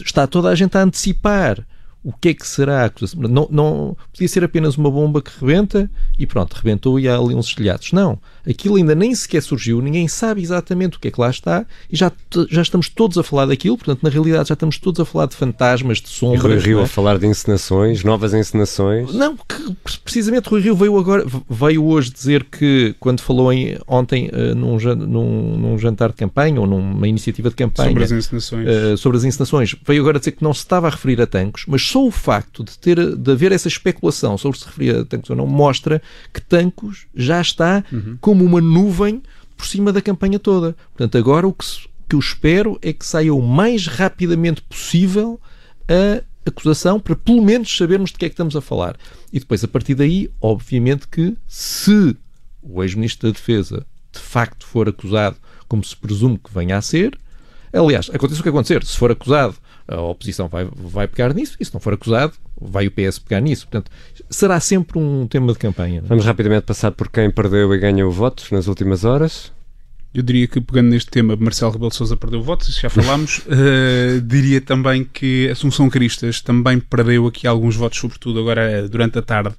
Está 0.06 0.26
toda 0.26 0.48
a 0.48 0.56
gente 0.56 0.78
a 0.78 0.82
antecipar 0.82 1.66
o 2.04 2.12
que 2.12 2.30
é 2.30 2.34
que 2.34 2.46
será 2.46 2.82
a 2.82 2.86
acusação? 2.86 3.22
Não, 3.22 3.48
não, 3.50 3.98
podia 4.12 4.28
ser 4.28 4.44
apenas 4.44 4.78
uma 4.78 4.92
bomba 4.92 5.22
que 5.22 5.32
rebenta 5.40 5.90
e 6.20 6.28
pronto, 6.28 6.54
rebentou 6.54 7.00
e 7.00 7.08
há 7.08 7.18
ali 7.18 7.34
uns 7.34 7.48
estilhados. 7.48 7.92
Não, 7.94 8.20
aquilo 8.48 8.76
ainda 8.76 8.94
nem 8.96 9.14
sequer 9.16 9.42
surgiu, 9.42 9.82
ninguém 9.82 10.08
sabe 10.08 10.42
exatamente 10.42 10.98
o 10.98 11.00
que 11.00 11.08
é 11.08 11.12
que 11.12 11.20
lá 11.20 11.30
está 11.30 11.66
e 11.90 11.96
já, 11.96 12.12
já 12.50 12.62
estamos 12.62 12.90
todos 12.90 13.18
a 13.18 13.24
falar 13.24 13.46
daquilo, 13.46 13.78
portanto, 13.78 14.04
na 14.04 14.10
realidade 14.10 14.50
já 14.50 14.54
estamos 14.54 14.78
todos 14.78 15.00
a 15.00 15.06
falar 15.06 15.28
de 15.28 15.36
fantasmas, 15.36 16.02
de 16.02 16.10
sombras. 16.10 16.44
E 16.44 16.48
Rui 16.48 16.58
Rio 16.58 16.80
é? 16.80 16.84
a 16.84 16.88
falar 16.88 17.18
de 17.18 17.28
encenações, 17.28 18.04
novas 18.04 18.34
encenações. 18.34 19.14
Não, 19.14 19.36
que, 19.38 19.98
precisamente 20.04 20.50
Rui 20.50 20.62
Rio 20.62 20.76
veio 20.76 20.98
agora, 20.98 21.26
veio 21.50 21.86
hoje 21.86 22.12
dizer 22.12 22.44
que 22.46 22.96
quando 23.00 23.22
falou 23.22 23.52
em, 23.52 23.78
ontem 23.88 24.30
uh, 24.30 24.56
num, 24.56 24.78
num, 24.78 25.58
num, 25.58 25.78
jantar 25.78 26.10
de 26.10 26.16
campanha 26.16 26.60
ou 26.60 26.68
numa 26.68 27.08
iniciativa 27.08 27.50
de 27.50 27.56
campanha 27.56 27.90
sobre 27.90 28.04
as 28.04 28.12
encenações, 28.12 28.68
uh, 28.68 28.98
sobre 28.98 29.18
as 29.18 29.24
encenações 29.24 29.76
veio 29.86 30.02
agora 30.02 30.20
dizer 30.20 30.32
que 30.32 30.44
não 30.44 30.54
se 30.54 30.60
estava 30.60 30.88
a 30.88 30.90
referir 30.90 31.22
a 31.22 31.28
tanques, 31.28 31.66
mas 31.68 31.82
só 31.82 32.06
o 32.06 32.12
facto 32.12 32.64
de, 32.64 32.78
ter, 32.78 33.16
de 33.16 33.32
haver 33.32 33.52
essa 33.52 33.68
especulação 33.68 34.38
sobre 34.38 34.60
se 34.60 34.66
referir 34.66 34.96
a 34.98 35.06
tanques 35.06 35.30
ou 35.30 35.36
não 35.36 35.48
mostra 35.48 36.02
que 36.34 36.42
Tancos 36.42 37.06
já 37.16 37.42
está 37.42 37.84
uhum. 37.92 38.18
Como 38.34 38.46
uma 38.46 38.60
nuvem 38.60 39.22
por 39.56 39.68
cima 39.68 39.94
da 39.94 40.02
campanha 40.02 40.40
toda. 40.40 40.76
Portanto, 40.92 41.20
agora 41.20 41.48
o 41.48 41.54
que, 41.54 41.64
que 42.10 42.16
eu 42.16 42.20
espero 42.20 42.80
é 42.82 42.92
que 42.92 43.06
saia 43.06 43.32
o 43.32 43.44
mais 43.44 43.86
rapidamente 43.86 44.60
possível 44.64 45.40
a 45.88 46.24
acusação 46.50 47.00
para 47.00 47.16
pelo 47.16 47.44
menos 47.44 47.78
sabermos 47.78 48.12
de 48.12 48.18
que 48.18 48.26
é 48.26 48.30
que 48.30 48.34
estamos 48.34 48.56
a 48.56 48.62
falar. 48.62 48.98
E 49.32 49.40
depois, 49.40 49.64
a 49.64 49.68
partir 49.68 49.94
daí, 49.94 50.32
obviamente 50.42 51.08
que 51.08 51.38
se 51.48 52.18
o 52.64 52.82
ex-ministro 52.82 53.28
da 53.28 53.34
Defesa 53.34 53.86
de 54.12 54.20
facto 54.20 54.66
for 54.66 54.90
acusado, 54.90 55.38
como 55.68 55.84
se 55.84 55.96
presume 55.96 56.40
que 56.40 56.52
venha 56.52 56.78
a 56.78 56.82
ser, 56.82 57.16
aliás, 57.72 58.10
aconteça 58.12 58.40
o 58.40 58.44
que 58.44 58.50
acontecer, 58.50 58.84
se 58.84 58.98
for 58.98 59.12
acusado 59.12 59.56
a 59.88 60.00
oposição 60.02 60.48
vai, 60.48 60.68
vai 60.76 61.08
pegar 61.08 61.34
nisso 61.34 61.58
e 61.60 61.66
se 61.66 61.74
não 61.74 61.80
for 61.80 61.94
acusado, 61.94 62.34
vai 62.60 62.88
o 62.88 62.92
PS 62.92 63.20
pegar 63.20 63.42
nisso. 63.42 63.68
Portanto, 63.68 63.92
será 64.30 64.60
sempre 64.60 64.98
um 64.98 65.28
tema 65.28 65.52
de 65.52 65.60
campanha. 65.60 66.02
Não? 66.02 66.06
É? 66.06 66.10
Vamos 66.10 66.26
rapidamente 66.26 66.64
passar 66.64 66.92
por 66.92 67.10
quem 67.10 67.30
perdeu 67.30 67.74
e 67.74 67.78
ganhou 67.78 68.12
votos 68.12 68.50
nas 68.52 68.68
últimas 68.68 69.04
horas. 69.04 69.52
Eu 70.14 70.22
diria 70.22 70.48
que, 70.48 70.62
pegando 70.62 70.90
neste 70.90 71.10
tema, 71.10 71.36
Marcelo 71.36 71.72
Rebelo 71.72 71.90
de 71.90 71.96
Sousa 71.96 72.16
perdeu 72.16 72.44
votos, 72.44 72.76
já 72.76 72.88
falámos. 72.88 73.40
uh, 73.40 74.22
diria 74.22 74.62
também 74.62 75.04
que 75.04 75.50
Assunção 75.50 75.90
Cristas 75.90 76.40
também 76.40 76.80
perdeu 76.80 77.26
aqui 77.26 77.48
alguns 77.48 77.76
votos, 77.76 77.98
sobretudo 77.98 78.40
agora 78.40 78.88
durante 78.88 79.18
a 79.18 79.24
tarde 79.24 79.56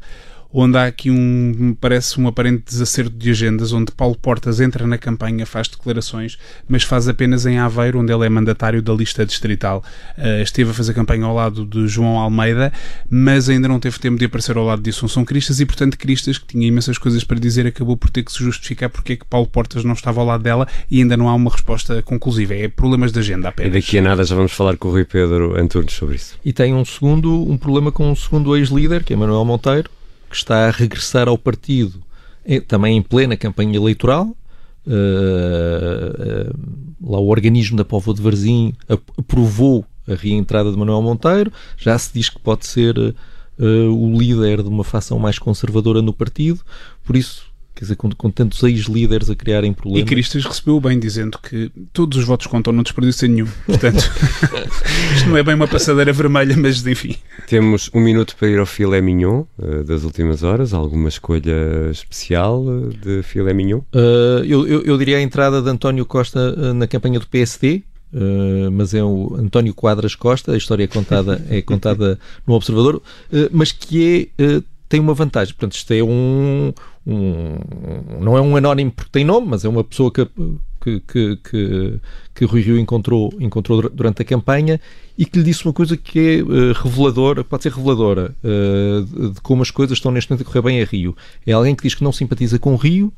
onde 0.56 0.78
há 0.78 0.86
aqui 0.86 1.10
um, 1.10 1.76
parece 1.80 2.20
um 2.20 2.28
aparente 2.28 2.62
desacerto 2.66 3.10
de 3.10 3.28
agendas, 3.28 3.72
onde 3.72 3.90
Paulo 3.90 4.16
Portas 4.16 4.60
entra 4.60 4.86
na 4.86 4.96
campanha, 4.96 5.44
faz 5.44 5.66
declarações, 5.66 6.38
mas 6.68 6.84
faz 6.84 7.08
apenas 7.08 7.44
em 7.44 7.58
Aveiro, 7.58 7.98
onde 7.98 8.12
ele 8.12 8.24
é 8.24 8.28
mandatário 8.28 8.80
da 8.80 8.92
lista 8.92 9.26
distrital. 9.26 9.82
Uh, 10.16 10.42
esteve 10.42 10.70
a 10.70 10.74
fazer 10.74 10.94
campanha 10.94 11.26
ao 11.26 11.34
lado 11.34 11.66
de 11.66 11.88
João 11.88 12.18
Almeida, 12.18 12.72
mas 13.10 13.48
ainda 13.48 13.66
não 13.66 13.80
teve 13.80 13.98
tempo 13.98 14.16
de 14.16 14.26
aparecer 14.26 14.56
ao 14.56 14.64
lado 14.64 14.80
de 14.80 14.90
Assunção 14.90 15.24
Cristas 15.24 15.58
e, 15.58 15.66
portanto, 15.66 15.98
Cristas, 15.98 16.38
que 16.38 16.46
tinha 16.46 16.68
imensas 16.68 16.98
coisas 16.98 17.24
para 17.24 17.40
dizer, 17.40 17.66
acabou 17.66 17.96
por 17.96 18.08
ter 18.08 18.22
que 18.22 18.30
se 18.30 18.38
justificar 18.38 18.88
porque 18.88 19.14
é 19.14 19.16
que 19.16 19.24
Paulo 19.24 19.48
Portas 19.48 19.82
não 19.82 19.94
estava 19.94 20.20
ao 20.20 20.26
lado 20.26 20.44
dela 20.44 20.68
e 20.88 21.00
ainda 21.00 21.16
não 21.16 21.28
há 21.28 21.34
uma 21.34 21.50
resposta 21.50 22.00
conclusiva. 22.02 22.54
É 22.54 22.68
problemas 22.68 23.10
de 23.10 23.18
agenda 23.18 23.48
apenas. 23.48 23.72
E 23.72 23.80
daqui 23.80 23.98
a 23.98 24.02
nada 24.02 24.22
já 24.22 24.36
vamos 24.36 24.52
falar 24.52 24.76
com 24.76 24.86
o 24.86 24.92
Rui 24.92 25.04
Pedro 25.04 25.58
Antunes 25.58 25.94
sobre 25.94 26.14
isso. 26.14 26.38
E 26.44 26.52
tem 26.52 26.72
um 26.72 26.84
segundo, 26.84 27.50
um 27.50 27.58
problema 27.58 27.90
com 27.90 28.08
um 28.08 28.14
segundo 28.14 28.56
ex-líder, 28.56 29.02
que 29.02 29.12
é 29.12 29.16
Manuel 29.16 29.44
Monteiro, 29.44 29.90
que 30.34 30.38
está 30.38 30.66
a 30.66 30.70
regressar 30.72 31.28
ao 31.28 31.38
partido 31.38 32.02
também 32.66 32.96
em 32.96 33.02
plena 33.02 33.36
campanha 33.36 33.76
eleitoral. 33.76 34.36
Uh, 34.86 36.50
uh, 36.50 37.10
lá 37.10 37.18
o 37.18 37.28
organismo 37.28 37.76
da 37.76 37.84
Povo 37.84 38.12
de 38.12 38.20
Varzim 38.20 38.74
aprovou 39.16 39.84
a 40.06 40.14
reentrada 40.14 40.70
de 40.70 40.76
Manuel 40.76 41.00
Monteiro. 41.00 41.52
Já 41.78 41.96
se 41.96 42.12
diz 42.12 42.28
que 42.28 42.38
pode 42.38 42.66
ser 42.66 42.98
uh, 42.98 43.14
o 43.58 44.18
líder 44.18 44.62
de 44.62 44.68
uma 44.68 44.84
facção 44.84 45.18
mais 45.18 45.38
conservadora 45.38 46.02
no 46.02 46.12
partido. 46.12 46.60
Por 47.02 47.16
isso, 47.16 47.46
Quer 47.74 47.84
dizer, 47.86 47.96
com, 47.96 48.08
com 48.10 48.30
tantos 48.30 48.62
ex-líderes 48.62 49.28
a 49.28 49.34
criarem 49.34 49.72
problemas. 49.72 50.02
E 50.02 50.04
Cristas 50.08 50.44
recebeu 50.44 50.80
bem, 50.80 50.98
dizendo 50.98 51.38
que 51.38 51.72
todos 51.92 52.18
os 52.18 52.24
votos 52.24 52.46
contam, 52.46 52.72
não 52.72 52.84
desperdício 52.84 53.28
nenhum. 53.28 53.48
Portanto, 53.66 53.98
isto 55.16 55.28
não 55.28 55.36
é 55.36 55.42
bem 55.42 55.56
uma 55.56 55.66
passadeira 55.66 56.12
vermelha, 56.12 56.56
mas 56.56 56.86
enfim. 56.86 57.16
Temos 57.48 57.90
um 57.92 58.00
minuto 58.00 58.36
para 58.36 58.48
ir 58.48 58.60
ao 58.60 58.66
filé 58.66 59.00
mignon 59.00 59.44
uh, 59.58 59.82
das 59.82 60.04
últimas 60.04 60.44
horas. 60.44 60.72
Alguma 60.72 61.08
escolha 61.08 61.90
especial 61.90 62.62
uh, 62.62 62.90
de 62.90 63.24
filé 63.24 63.52
mignon? 63.52 63.80
Uh, 63.92 64.44
eu, 64.44 64.68
eu, 64.68 64.82
eu, 64.82 64.96
diria 64.96 65.18
a 65.18 65.20
entrada 65.20 65.60
de 65.60 65.68
António 65.68 66.06
Costa 66.06 66.72
na 66.74 66.86
campanha 66.86 67.18
do 67.18 67.26
PSD. 67.26 67.82
Uh, 68.14 68.70
mas 68.70 68.94
é 68.94 69.02
o 69.02 69.34
António 69.34 69.74
Quadras 69.74 70.14
Costa, 70.14 70.52
a 70.52 70.56
história 70.56 70.84
é 70.84 70.86
contada, 70.86 71.44
é 71.50 71.60
contada 71.60 72.16
no 72.46 72.54
Observador, 72.54 72.96
uh, 72.96 73.02
mas 73.50 73.72
que 73.72 74.30
é, 74.38 74.44
uh, 74.44 74.64
tem 74.88 75.00
uma 75.00 75.14
vantagem. 75.14 75.52
Portanto, 75.52 75.72
isto 75.72 75.92
é 75.92 76.00
um, 76.00 76.72
um, 77.06 77.58
não 78.20 78.36
é 78.36 78.40
um 78.40 78.56
anónimo 78.56 78.90
porque 78.90 79.10
tem 79.10 79.24
nome, 79.24 79.48
mas 79.48 79.64
é 79.64 79.68
uma 79.68 79.84
pessoa 79.84 80.10
que, 80.10 80.26
que, 80.80 81.00
que, 81.00 81.36
que, 81.36 82.00
que 82.34 82.44
Rui 82.44 82.62
Rio 82.62 82.78
encontrou, 82.78 83.32
encontrou 83.38 83.88
durante 83.90 84.22
a 84.22 84.24
campanha 84.24 84.80
e 85.16 85.26
que 85.26 85.38
lhe 85.38 85.44
disse 85.44 85.64
uma 85.64 85.72
coisa 85.72 85.96
que 85.96 86.18
é 86.18 86.42
uh, 86.42 86.72
reveladora, 86.72 87.44
pode 87.44 87.62
ser 87.62 87.72
reveladora, 87.72 88.34
uh, 88.42 89.32
de, 89.32 89.40
como 89.42 89.62
as 89.62 89.70
coisas 89.70 89.98
estão 89.98 90.10
neste 90.10 90.30
momento 90.30 90.42
a 90.42 90.50
correr 90.50 90.62
bem 90.62 90.82
a 90.82 90.84
Rio. 90.84 91.16
É 91.46 91.52
alguém 91.52 91.74
que 91.74 91.82
diz 91.82 91.94
que 91.94 92.04
não 92.04 92.12
simpatiza 92.12 92.58
com 92.58 92.74
Rio, 92.76 93.12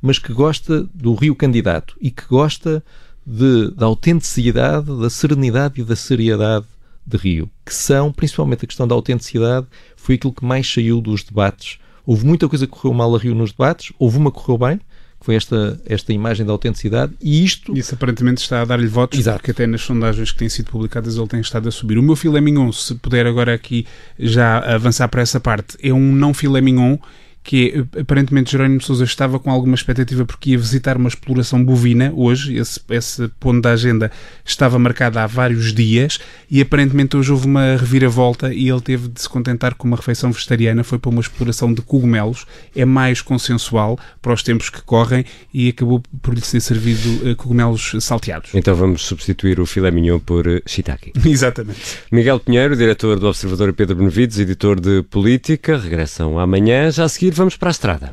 mas 0.00 0.18
que 0.18 0.32
gosta 0.32 0.86
do 0.94 1.14
Rio 1.14 1.34
candidato 1.34 1.96
e 2.00 2.10
que 2.10 2.24
gosta 2.26 2.82
de, 3.26 3.70
da 3.72 3.86
autenticidade, 3.86 4.86
da 5.00 5.10
serenidade 5.10 5.80
e 5.80 5.84
da 5.84 5.96
seriedade 5.96 6.66
de 7.04 7.16
Rio, 7.16 7.50
que 7.64 7.74
são, 7.74 8.12
principalmente 8.12 8.64
a 8.64 8.68
questão 8.68 8.86
da 8.86 8.94
autenticidade, 8.94 9.66
foi 9.96 10.14
aquilo 10.14 10.32
que 10.32 10.44
mais 10.44 10.72
saiu 10.72 11.00
dos 11.00 11.24
debates 11.24 11.78
Houve 12.06 12.26
muita 12.26 12.48
coisa 12.48 12.66
que 12.66 12.72
correu 12.72 12.94
mal 12.94 13.14
a 13.14 13.18
Rio 13.18 13.34
nos 13.34 13.52
debates, 13.52 13.92
houve 13.98 14.18
uma 14.18 14.30
que 14.30 14.38
correu 14.38 14.58
bem, 14.58 14.78
que 14.78 15.26
foi 15.26 15.36
esta, 15.36 15.80
esta 15.86 16.12
imagem 16.12 16.44
da 16.44 16.52
autenticidade, 16.52 17.12
e 17.20 17.44
isto... 17.44 17.76
Isso 17.76 17.94
aparentemente 17.94 18.42
está 18.42 18.62
a 18.62 18.64
dar-lhe 18.64 18.88
votos, 18.88 19.18
Exato. 19.18 19.38
porque 19.38 19.52
até 19.52 19.66
nas 19.66 19.82
sondagens 19.82 20.32
que 20.32 20.38
têm 20.38 20.48
sido 20.48 20.70
publicadas 20.70 21.16
ele 21.16 21.28
tem 21.28 21.40
estado 21.40 21.68
a 21.68 21.70
subir. 21.70 21.96
O 21.96 22.02
meu 22.02 22.16
filé 22.16 22.40
mignon, 22.40 22.72
se 22.72 22.94
puder 22.96 23.26
agora 23.26 23.54
aqui 23.54 23.86
já 24.18 24.58
avançar 24.58 25.06
para 25.08 25.22
essa 25.22 25.38
parte, 25.38 25.76
é 25.80 25.92
um 25.92 26.12
não 26.12 26.34
filé 26.34 26.60
mignon 26.60 26.98
que 27.42 27.84
aparentemente 27.98 28.52
Jerónimo 28.52 28.78
de 28.78 28.84
Sousa 28.84 29.04
estava 29.04 29.38
com 29.38 29.50
alguma 29.50 29.74
expectativa 29.74 30.24
porque 30.24 30.50
ia 30.50 30.58
visitar 30.58 30.96
uma 30.96 31.08
exploração 31.08 31.62
bovina 31.62 32.12
hoje, 32.14 32.56
esse, 32.56 32.80
esse 32.90 33.28
ponto 33.40 33.60
da 33.60 33.72
agenda 33.72 34.10
estava 34.44 34.78
marcado 34.78 35.18
há 35.18 35.26
vários 35.26 35.72
dias 35.72 36.20
e 36.50 36.60
aparentemente 36.60 37.16
hoje 37.16 37.32
houve 37.32 37.46
uma 37.46 37.76
reviravolta 37.76 38.52
e 38.54 38.68
ele 38.68 38.80
teve 38.80 39.08
de 39.08 39.20
se 39.20 39.28
contentar 39.28 39.74
com 39.74 39.88
uma 39.88 39.96
refeição 39.96 40.30
vegetariana, 40.30 40.84
foi 40.84 40.98
para 40.98 41.10
uma 41.10 41.20
exploração 41.20 41.72
de 41.72 41.82
cogumelos, 41.82 42.46
é 42.76 42.84
mais 42.84 43.20
consensual 43.20 43.98
para 44.20 44.32
os 44.32 44.42
tempos 44.42 44.70
que 44.70 44.80
correm 44.82 45.24
e 45.52 45.68
acabou 45.68 46.02
por 46.20 46.34
lhe 46.34 46.40
ser 46.40 46.60
servido 46.60 47.30
uh, 47.30 47.36
cogumelos 47.36 47.96
salteados. 48.00 48.50
Então 48.54 48.74
vamos 48.74 49.02
substituir 49.02 49.58
o 49.58 49.66
filé 49.66 49.90
mignon 49.90 50.20
por 50.20 50.46
uh, 50.46 50.62
shiitake. 50.64 51.12
Exatamente. 51.26 51.98
Miguel 52.10 52.38
Pinheiro, 52.38 52.76
diretor 52.76 53.18
do 53.18 53.26
Observador 53.26 53.72
Pedro 53.72 53.96
Benevides, 53.96 54.38
editor 54.38 54.78
de 54.80 55.02
Política, 55.02 55.76
regressam 55.76 56.38
amanhã, 56.38 56.90
já 56.90 57.04
a 57.04 57.08
seguir 57.08 57.31
seguir, 57.32 57.36
vamos 57.36 57.56
para 57.56 57.70
a 57.70 57.72
estrada. 57.72 58.12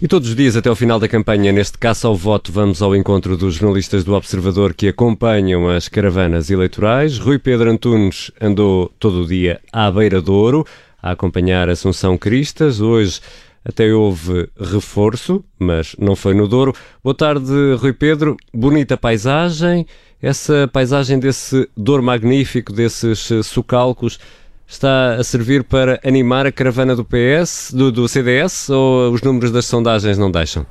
E 0.00 0.06
todos 0.06 0.28
os 0.28 0.36
dias, 0.36 0.56
até 0.56 0.70
o 0.70 0.76
final 0.76 1.00
da 1.00 1.08
campanha, 1.08 1.50
neste 1.50 1.76
caça 1.76 2.06
ao 2.06 2.14
voto, 2.14 2.52
vamos 2.52 2.80
ao 2.80 2.94
encontro 2.94 3.36
dos 3.36 3.56
jornalistas 3.56 4.04
do 4.04 4.14
Observador 4.14 4.72
que 4.72 4.88
acompanham 4.88 5.68
as 5.68 5.88
caravanas 5.88 6.50
eleitorais. 6.50 7.18
Rui 7.18 7.38
Pedro 7.38 7.68
Antunes 7.68 8.30
andou 8.40 8.92
todo 9.00 9.22
o 9.22 9.26
dia 9.26 9.60
à 9.72 9.90
beira 9.90 10.22
do 10.22 10.32
ouro 10.32 10.64
a 11.02 11.12
acompanhar 11.12 11.68
Assunção 11.68 12.16
Cristas. 12.16 12.80
Hoje 12.80 13.20
até 13.68 13.92
houve 13.92 14.48
reforço, 14.58 15.44
mas 15.58 15.94
não 15.98 16.16
foi 16.16 16.32
no 16.32 16.48
Douro. 16.48 16.74
Boa 17.04 17.14
tarde, 17.14 17.52
Rui 17.78 17.92
Pedro. 17.92 18.34
Bonita 18.52 18.96
paisagem. 18.96 19.86
Essa 20.22 20.66
paisagem 20.72 21.18
desse 21.18 21.68
Douro 21.76 22.02
magnífico, 22.02 22.72
desses 22.72 23.30
eh, 23.30 23.42
socalcos, 23.42 24.18
está 24.66 25.16
a 25.16 25.22
servir 25.22 25.64
para 25.64 26.00
animar 26.02 26.46
a 26.46 26.50
caravana 26.50 26.96
do 26.96 27.04
PS, 27.04 27.70
do, 27.72 27.92
do 27.92 28.08
CDS, 28.08 28.70
ou 28.70 29.12
os 29.12 29.20
números 29.20 29.50
das 29.50 29.66
sondagens 29.66 30.16
não 30.16 30.30
deixam? 30.30 30.64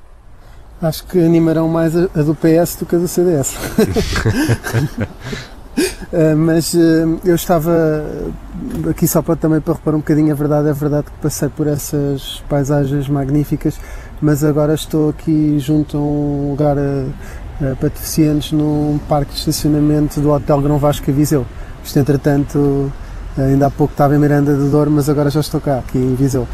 Acho 0.81 1.05
que 1.05 1.19
animarão 1.19 1.67
mais 1.67 1.95
a, 1.95 2.09
a 2.15 2.23
do 2.23 2.35
PS 2.35 2.77
do 2.79 2.87
que 2.87 2.95
a 2.95 2.99
do 2.99 3.07
CDS. 3.07 3.55
Uh, 6.11 6.37
mas 6.37 6.73
uh, 6.73 7.19
eu 7.25 7.35
estava 7.35 8.05
aqui 8.89 9.05
só 9.05 9.21
para 9.21 9.35
também 9.35 9.59
para 9.59 9.73
reparar 9.73 9.97
um 9.97 9.99
bocadinho 9.99 10.31
a 10.31 10.35
verdade, 10.35 10.69
é 10.69 10.73
verdade 10.73 11.07
que 11.07 11.21
passei 11.21 11.49
por 11.49 11.67
essas 11.67 12.41
paisagens 12.47 13.09
magníficas, 13.09 13.77
mas 14.21 14.41
agora 14.41 14.73
estou 14.73 15.09
aqui 15.09 15.59
junto 15.59 15.97
a 15.97 15.99
um 15.99 16.51
lugar 16.51 16.77
uh, 16.77 17.75
para 17.75 17.89
deficientes 17.89 18.53
num 18.53 18.97
parque 19.09 19.33
de 19.33 19.39
estacionamento 19.39 20.21
do 20.21 20.31
Hotel 20.31 20.61
Grão 20.61 20.77
Vasco 20.77 21.11
Viseu. 21.11 21.45
Isto 21.83 21.99
entretanto 21.99 22.91
ainda 23.37 23.67
há 23.67 23.69
pouco 23.69 23.93
estava 23.93 24.15
em 24.15 24.19
Miranda 24.19 24.55
de 24.55 24.69
Douro, 24.69 24.89
mas 24.89 25.09
agora 25.09 25.29
já 25.29 25.41
estou 25.41 25.59
cá, 25.59 25.79
aqui 25.79 25.97
em 25.97 26.15
Viseu. 26.15 26.47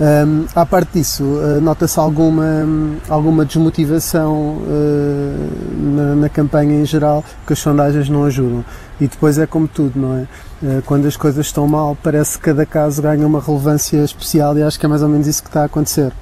Um, 0.00 0.46
à 0.54 0.64
parte 0.64 0.92
disso, 0.94 1.22
uh, 1.22 1.60
nota-se 1.60 1.98
alguma, 2.00 2.66
alguma 3.06 3.44
desmotivação 3.44 4.56
uh, 4.56 5.50
na, 5.76 6.14
na, 6.14 6.28
campanha 6.30 6.80
em 6.80 6.86
geral, 6.86 7.22
que 7.46 7.52
as 7.52 7.58
sondagens 7.58 8.08
não 8.08 8.24
ajudam. 8.24 8.64
E 8.98 9.06
depois 9.06 9.36
é 9.36 9.46
como 9.46 9.68
tudo, 9.68 10.00
não 10.00 10.16
é? 10.16 10.26
Uh, 10.62 10.82
quando 10.86 11.04
as 11.04 11.18
coisas 11.18 11.44
estão 11.44 11.68
mal, 11.68 11.98
parece 12.02 12.38
que 12.38 12.44
cada 12.44 12.64
caso 12.64 13.02
ganha 13.02 13.26
uma 13.26 13.42
relevância 13.42 14.02
especial 14.02 14.56
e 14.56 14.62
acho 14.62 14.80
que 14.80 14.86
é 14.86 14.88
mais 14.88 15.02
ou 15.02 15.08
menos 15.08 15.26
isso 15.26 15.42
que 15.42 15.50
está 15.50 15.62
a 15.62 15.64
acontecer. 15.66 16.12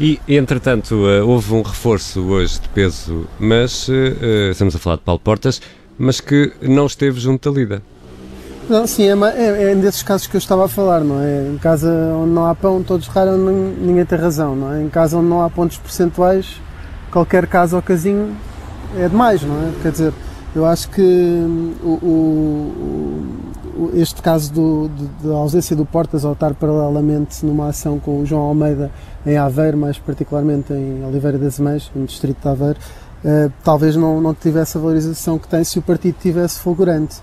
E, 0.00 0.18
entretanto, 0.26 0.96
houve 1.24 1.54
um 1.54 1.62
reforço 1.62 2.20
hoje 2.22 2.60
de 2.60 2.68
peso, 2.70 3.24
mas 3.38 3.88
estamos 4.50 4.74
a 4.74 4.80
falar 4.80 4.96
de 4.96 5.02
Paulo 5.02 5.20
Portas, 5.20 5.62
mas 5.96 6.20
que 6.20 6.52
não 6.60 6.86
esteve 6.86 7.20
junto 7.20 7.48
da 7.48 7.56
lida. 7.56 7.82
Não, 8.70 8.86
sim, 8.86 9.02
é, 9.02 9.14
é, 9.34 9.72
é 9.72 9.74
desses 9.74 10.00
casos 10.00 10.28
que 10.28 10.36
eu 10.36 10.38
estava 10.38 10.66
a 10.66 10.68
falar, 10.68 11.00
não 11.00 11.20
é? 11.20 11.48
Em 11.48 11.58
casa 11.58 11.90
onde 12.14 12.30
não 12.30 12.46
há 12.46 12.54
pão, 12.54 12.80
todos 12.84 13.08
raiam, 13.08 13.36
ninguém 13.36 14.04
tem 14.04 14.16
razão, 14.16 14.54
não 14.54 14.72
é? 14.72 14.80
Em 14.80 14.88
casa 14.88 15.16
onde 15.18 15.26
não 15.26 15.42
há 15.44 15.50
pontos 15.50 15.76
percentuais, 15.76 16.60
qualquer 17.10 17.48
caso 17.48 17.74
ou 17.74 17.82
casinho 17.82 18.32
é 18.96 19.08
demais, 19.08 19.42
não 19.42 19.56
é? 19.56 19.72
Quer 19.82 19.90
dizer, 19.90 20.12
eu 20.54 20.64
acho 20.64 20.88
que 20.88 21.02
hum, 21.02 21.74
o, 21.82 21.88
o, 23.76 23.90
este 23.94 24.22
caso 24.22 24.88
da 25.20 25.34
ausência 25.34 25.74
do 25.74 25.84
Portas 25.84 26.24
ao 26.24 26.34
estar 26.34 26.54
paralelamente 26.54 27.44
numa 27.44 27.70
ação 27.70 27.98
com 27.98 28.20
o 28.20 28.24
João 28.24 28.42
Almeida 28.42 28.88
em 29.26 29.36
Aveiro, 29.36 29.76
mais 29.76 29.98
particularmente 29.98 30.72
em 30.72 31.04
Oliveira 31.04 31.38
das 31.38 31.58
Mães, 31.58 31.90
no 31.92 32.06
distrito 32.06 32.40
de 32.40 32.48
Aveiro, 32.48 32.78
uh, 33.24 33.52
talvez 33.64 33.96
não, 33.96 34.20
não 34.20 34.32
tivesse 34.32 34.78
a 34.78 34.80
valorização 34.80 35.40
que 35.40 35.48
tem 35.48 35.64
se 35.64 35.76
o 35.76 35.82
partido 35.82 36.14
tivesse 36.20 36.60
fulgurante 36.60 37.16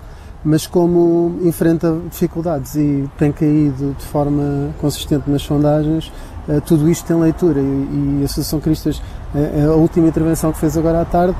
mas 0.44 0.66
como 0.66 1.38
enfrenta 1.42 1.96
dificuldades 2.10 2.74
e 2.76 3.08
tem 3.18 3.32
caído 3.32 3.94
de 3.98 4.04
forma 4.04 4.70
consistente 4.80 5.28
nas 5.28 5.42
sondagens, 5.42 6.12
eh, 6.48 6.60
tudo 6.60 6.88
isto 6.88 7.06
tem 7.06 7.18
leitura. 7.18 7.60
E, 7.60 8.20
a 8.22 8.24
Associação 8.24 8.60
Cristas, 8.60 9.02
eh, 9.34 9.66
a 9.68 9.74
última 9.74 10.08
intervenção 10.08 10.52
que 10.52 10.58
fez 10.58 10.76
agora 10.76 11.00
à 11.00 11.04
tarde, 11.04 11.36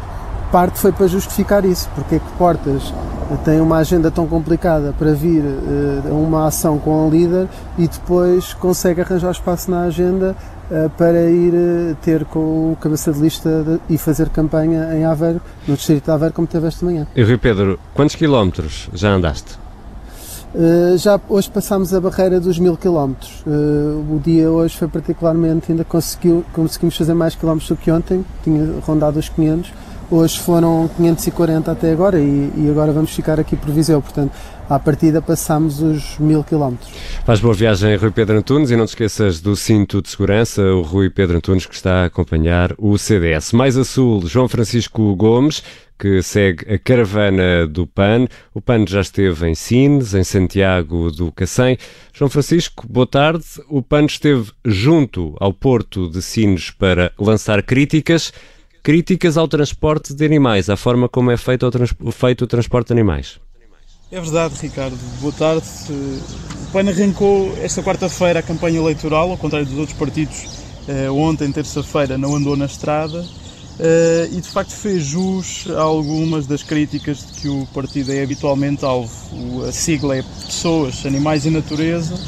parte 0.50 0.78
foi 0.78 0.92
para 0.92 1.06
justificar 1.06 1.64
isso. 1.64 1.88
Porque 1.94 2.16
é 2.16 2.18
que 2.18 2.30
Portas 2.38 2.92
tem 3.44 3.60
uma 3.60 3.76
agenda 3.76 4.10
tão 4.10 4.26
complicada 4.26 4.94
para 4.98 5.12
vir 5.12 5.42
uh, 5.42 6.10
a 6.10 6.14
uma 6.14 6.46
ação 6.46 6.78
com 6.78 7.06
a 7.06 7.10
líder 7.10 7.46
e 7.76 7.86
depois 7.86 8.54
consegue 8.54 9.00
arranjar 9.00 9.30
espaço 9.30 9.70
na 9.70 9.82
agenda 9.82 10.34
uh, 10.70 10.90
para 10.90 11.30
ir 11.30 11.96
ter 12.02 12.24
com 12.24 12.72
o 12.72 12.76
cabeça 12.80 13.12
de 13.12 13.20
lista 13.20 13.80
e 13.88 13.98
fazer 13.98 14.30
campanha 14.30 14.94
em 14.94 15.04
Aveiro, 15.04 15.40
no 15.66 15.76
distrito 15.76 16.04
de 16.04 16.10
Aveiro, 16.10 16.34
como 16.34 16.48
teve 16.48 16.66
esta 16.66 16.84
manhã. 16.84 17.06
E 17.14 17.22
Rui 17.22 17.36
Pedro, 17.36 17.78
quantos 17.94 18.14
quilómetros 18.14 18.88
já 18.94 19.10
andaste? 19.10 19.58
Uh, 20.54 20.96
já 20.96 21.20
hoje 21.28 21.50
passámos 21.50 21.92
a 21.92 22.00
barreira 22.00 22.40
dos 22.40 22.58
mil 22.58 22.76
quilómetros. 22.76 23.42
Uh, 23.46 24.14
o 24.14 24.20
dia 24.24 24.50
hoje 24.50 24.76
foi 24.76 24.88
particularmente, 24.88 25.70
ainda 25.70 25.84
conseguiu, 25.84 26.42
conseguimos 26.54 26.96
fazer 26.96 27.12
mais 27.12 27.34
quilómetros 27.34 27.68
do 27.68 27.76
que 27.76 27.90
ontem, 27.90 28.24
tinha 28.42 28.80
rondado 28.86 29.18
os 29.18 29.28
500 29.28 29.70
Hoje 30.10 30.38
foram 30.38 30.88
540 30.96 31.70
até 31.70 31.92
agora 31.92 32.18
e, 32.18 32.50
e, 32.56 32.68
agora 32.70 32.92
vamos 32.92 33.10
ficar 33.10 33.38
aqui 33.38 33.54
por 33.54 33.70
Viseu. 33.70 34.00
Portanto, 34.00 34.32
à 34.66 34.78
partida 34.78 35.20
passamos 35.20 35.82
os 35.82 36.18
mil 36.18 36.42
quilómetros. 36.42 36.90
Faz 37.26 37.40
boa 37.40 37.52
viagem, 37.52 37.94
Rui 37.94 38.10
Pedro 38.10 38.38
Antunes, 38.38 38.70
e 38.70 38.76
não 38.76 38.86
te 38.86 38.90
esqueças 38.90 39.38
do 39.38 39.54
cinto 39.54 40.00
de 40.00 40.08
segurança, 40.08 40.62
o 40.62 40.80
Rui 40.80 41.10
Pedro 41.10 41.36
Antunes 41.36 41.66
que 41.66 41.74
está 41.74 42.04
a 42.04 42.04
acompanhar 42.06 42.74
o 42.78 42.96
CDS. 42.96 43.52
Mais 43.52 43.76
a 43.76 43.84
sul, 43.84 44.26
João 44.26 44.48
Francisco 44.48 45.14
Gomes, 45.14 45.62
que 45.98 46.22
segue 46.22 46.72
a 46.72 46.78
caravana 46.78 47.66
do 47.66 47.86
PAN. 47.86 48.28
O 48.54 48.62
PAN 48.62 48.86
já 48.86 49.02
esteve 49.02 49.46
em 49.46 49.54
Sines, 49.54 50.14
em 50.14 50.24
Santiago 50.24 51.10
do 51.10 51.30
Cacém. 51.32 51.76
João 52.14 52.30
Francisco, 52.30 52.86
boa 52.88 53.06
tarde. 53.06 53.44
O 53.68 53.82
PAN 53.82 54.06
esteve 54.06 54.52
junto 54.64 55.36
ao 55.38 55.52
Porto 55.52 56.08
de 56.08 56.22
Sines 56.22 56.70
para 56.70 57.12
lançar 57.18 57.62
críticas 57.62 58.32
críticas 58.82 59.36
ao 59.36 59.48
transporte 59.48 60.14
de 60.14 60.24
animais, 60.24 60.68
à 60.68 60.76
forma 60.76 61.08
como 61.08 61.30
é 61.30 61.36
feito 61.36 61.68
o, 62.00 62.12
feito 62.12 62.44
o 62.44 62.46
transporte 62.46 62.88
de 62.88 62.92
animais. 62.94 63.38
É 64.10 64.20
verdade, 64.20 64.54
Ricardo. 64.60 64.96
Boa 65.20 65.32
tarde. 65.32 65.66
O 65.90 66.72
PAN 66.72 66.88
arrancou 66.88 67.54
esta 67.62 67.82
quarta-feira 67.82 68.40
a 68.40 68.42
campanha 68.42 68.78
eleitoral, 68.78 69.30
ao 69.30 69.36
contrário 69.36 69.66
dos 69.66 69.78
outros 69.78 69.98
partidos. 69.98 70.46
Eh, 70.88 71.10
ontem, 71.10 71.52
terça-feira, 71.52 72.16
não 72.16 72.34
andou 72.34 72.56
na 72.56 72.64
estrada 72.64 73.22
eh, 73.78 74.28
e 74.32 74.40
de 74.40 74.48
facto 74.48 74.72
fez 74.72 75.04
jus 75.04 75.66
a 75.70 75.82
algumas 75.82 76.46
das 76.46 76.62
críticas 76.62 77.18
de 77.18 77.40
que 77.40 77.48
o 77.48 77.66
partido 77.72 78.12
é 78.12 78.22
habitualmente 78.22 78.84
alvo. 78.84 79.64
A 79.64 79.72
sigla 79.72 80.16
é 80.16 80.22
Pessoas, 80.22 81.04
Animais 81.06 81.44
e 81.44 81.50
Natureza, 81.50 82.18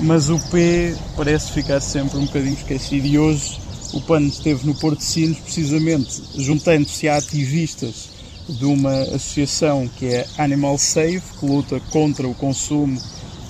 mas 0.00 0.28
o 0.28 0.38
P 0.50 0.94
parece 1.16 1.52
ficar 1.52 1.80
sempre 1.80 2.18
um 2.18 2.26
bocadinho 2.26 2.54
esquecido 2.54 3.06
e 3.06 3.18
hoje 3.18 3.60
o 3.92 4.00
PAN 4.00 4.22
esteve 4.22 4.66
no 4.66 4.74
Porto 4.74 4.98
de 4.98 5.04
Sinos 5.04 5.38
precisamente 5.38 6.22
juntando-se 6.36 7.08
a 7.08 7.16
ativistas 7.16 8.08
de 8.48 8.64
uma 8.64 9.02
associação 9.02 9.88
que 9.96 10.06
é 10.06 10.26
Animal 10.38 10.76
Save, 10.78 11.22
que 11.38 11.46
luta 11.46 11.80
contra 11.90 12.26
o 12.26 12.34
consumo 12.34 13.00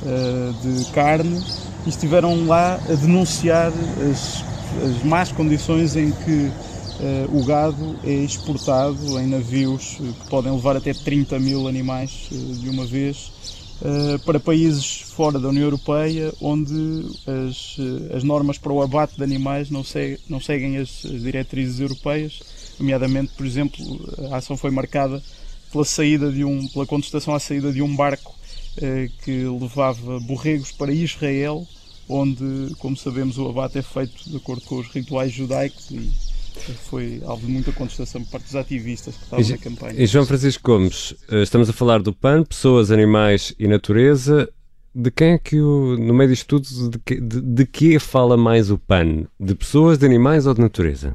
uh, 0.02 0.52
de 0.62 0.84
carne, 0.92 1.42
e 1.86 1.88
estiveram 1.88 2.46
lá 2.46 2.74
a 2.74 2.94
denunciar 2.94 3.72
as, 4.10 4.44
as 4.84 5.02
más 5.02 5.32
condições 5.32 5.96
em 5.96 6.10
que 6.10 6.50
uh, 7.00 7.38
o 7.38 7.44
gado 7.44 7.96
é 8.04 8.12
exportado 8.12 9.18
em 9.18 9.26
navios 9.26 9.96
que 9.98 10.28
podem 10.28 10.52
levar 10.52 10.76
até 10.76 10.92
30 10.92 11.38
mil 11.38 11.66
animais 11.66 12.28
uh, 12.30 12.54
de 12.54 12.68
uma 12.68 12.84
vez 12.84 13.32
para 14.24 14.38
países 14.38 15.00
fora 15.00 15.38
da 15.38 15.48
União 15.48 15.64
Europeia, 15.64 16.32
onde 16.40 16.72
as, 17.26 17.76
eh, 17.78 18.16
as 18.16 18.22
normas 18.22 18.58
para 18.58 18.72
o 18.72 18.82
abate 18.82 19.16
de 19.16 19.22
animais 19.22 19.70
não, 19.70 19.82
segue, 19.82 20.18
não 20.28 20.40
seguem 20.40 20.76
as, 20.76 21.04
as, 21.04 21.22
diretrizes 21.22 21.80
europeias, 21.80 22.40
nomeadamente, 22.78 23.32
por 23.36 23.46
exemplo, 23.46 23.78
a 24.30 24.36
ação 24.36 24.56
foi 24.56 24.70
marcada 24.70 25.22
pela 25.72 25.84
saída 25.84 26.30
de 26.30 26.44
um, 26.44 26.66
pela 26.68 26.86
contestação 26.86 27.34
à 27.34 27.40
saída 27.40 27.72
de 27.72 27.80
um 27.82 27.94
barco 27.94 28.34
uh, 28.78 29.24
que 29.24 29.44
levava 29.44 30.20
borregos 30.20 30.72
para 30.72 30.92
Israel, 30.92 31.66
onde, 32.08 32.74
como 32.78 32.96
sabemos, 32.96 33.38
o 33.38 33.48
abate 33.48 33.78
é 33.78 33.82
feito 33.82 34.28
de 34.28 34.36
acordo 34.36 34.62
com 34.62 34.76
os 34.76 34.88
rituais 34.88 35.32
judaicos 35.32 35.90
e 35.90 36.10
foi 36.62 37.22
alvo 37.24 37.46
de 37.46 37.52
muita 37.52 37.72
contestação 37.72 38.22
por 38.24 38.32
parte 38.32 38.44
dos 38.44 38.56
ativistas 38.56 39.14
que 39.16 39.24
estavam 39.24 39.44
e, 39.44 39.50
na 39.50 39.58
campanha. 39.58 40.02
E 40.02 40.06
João 40.06 40.26
Francisco 40.26 40.62
Gomes, 40.62 41.14
eh, 41.28 41.42
estamos 41.42 41.68
a 41.68 41.72
falar 41.72 42.02
do 42.02 42.12
PAN, 42.12 42.44
pessoas, 42.44 42.90
animais 42.90 43.54
e 43.58 43.66
natureza. 43.66 44.48
De 44.94 45.10
quem 45.10 45.32
é 45.34 45.38
que, 45.38 45.60
o, 45.60 45.96
no 45.96 46.12
meio 46.12 46.30
disto 46.30 46.46
tudo, 46.46 46.90
de 46.90 46.98
que, 46.98 47.20
de, 47.20 47.40
de 47.40 47.66
que 47.66 47.98
fala 47.98 48.36
mais 48.36 48.70
o 48.70 48.78
PAN? 48.78 49.24
De 49.38 49.54
pessoas, 49.54 49.98
de 49.98 50.06
animais 50.06 50.46
ou 50.46 50.54
de 50.54 50.60
natureza? 50.60 51.14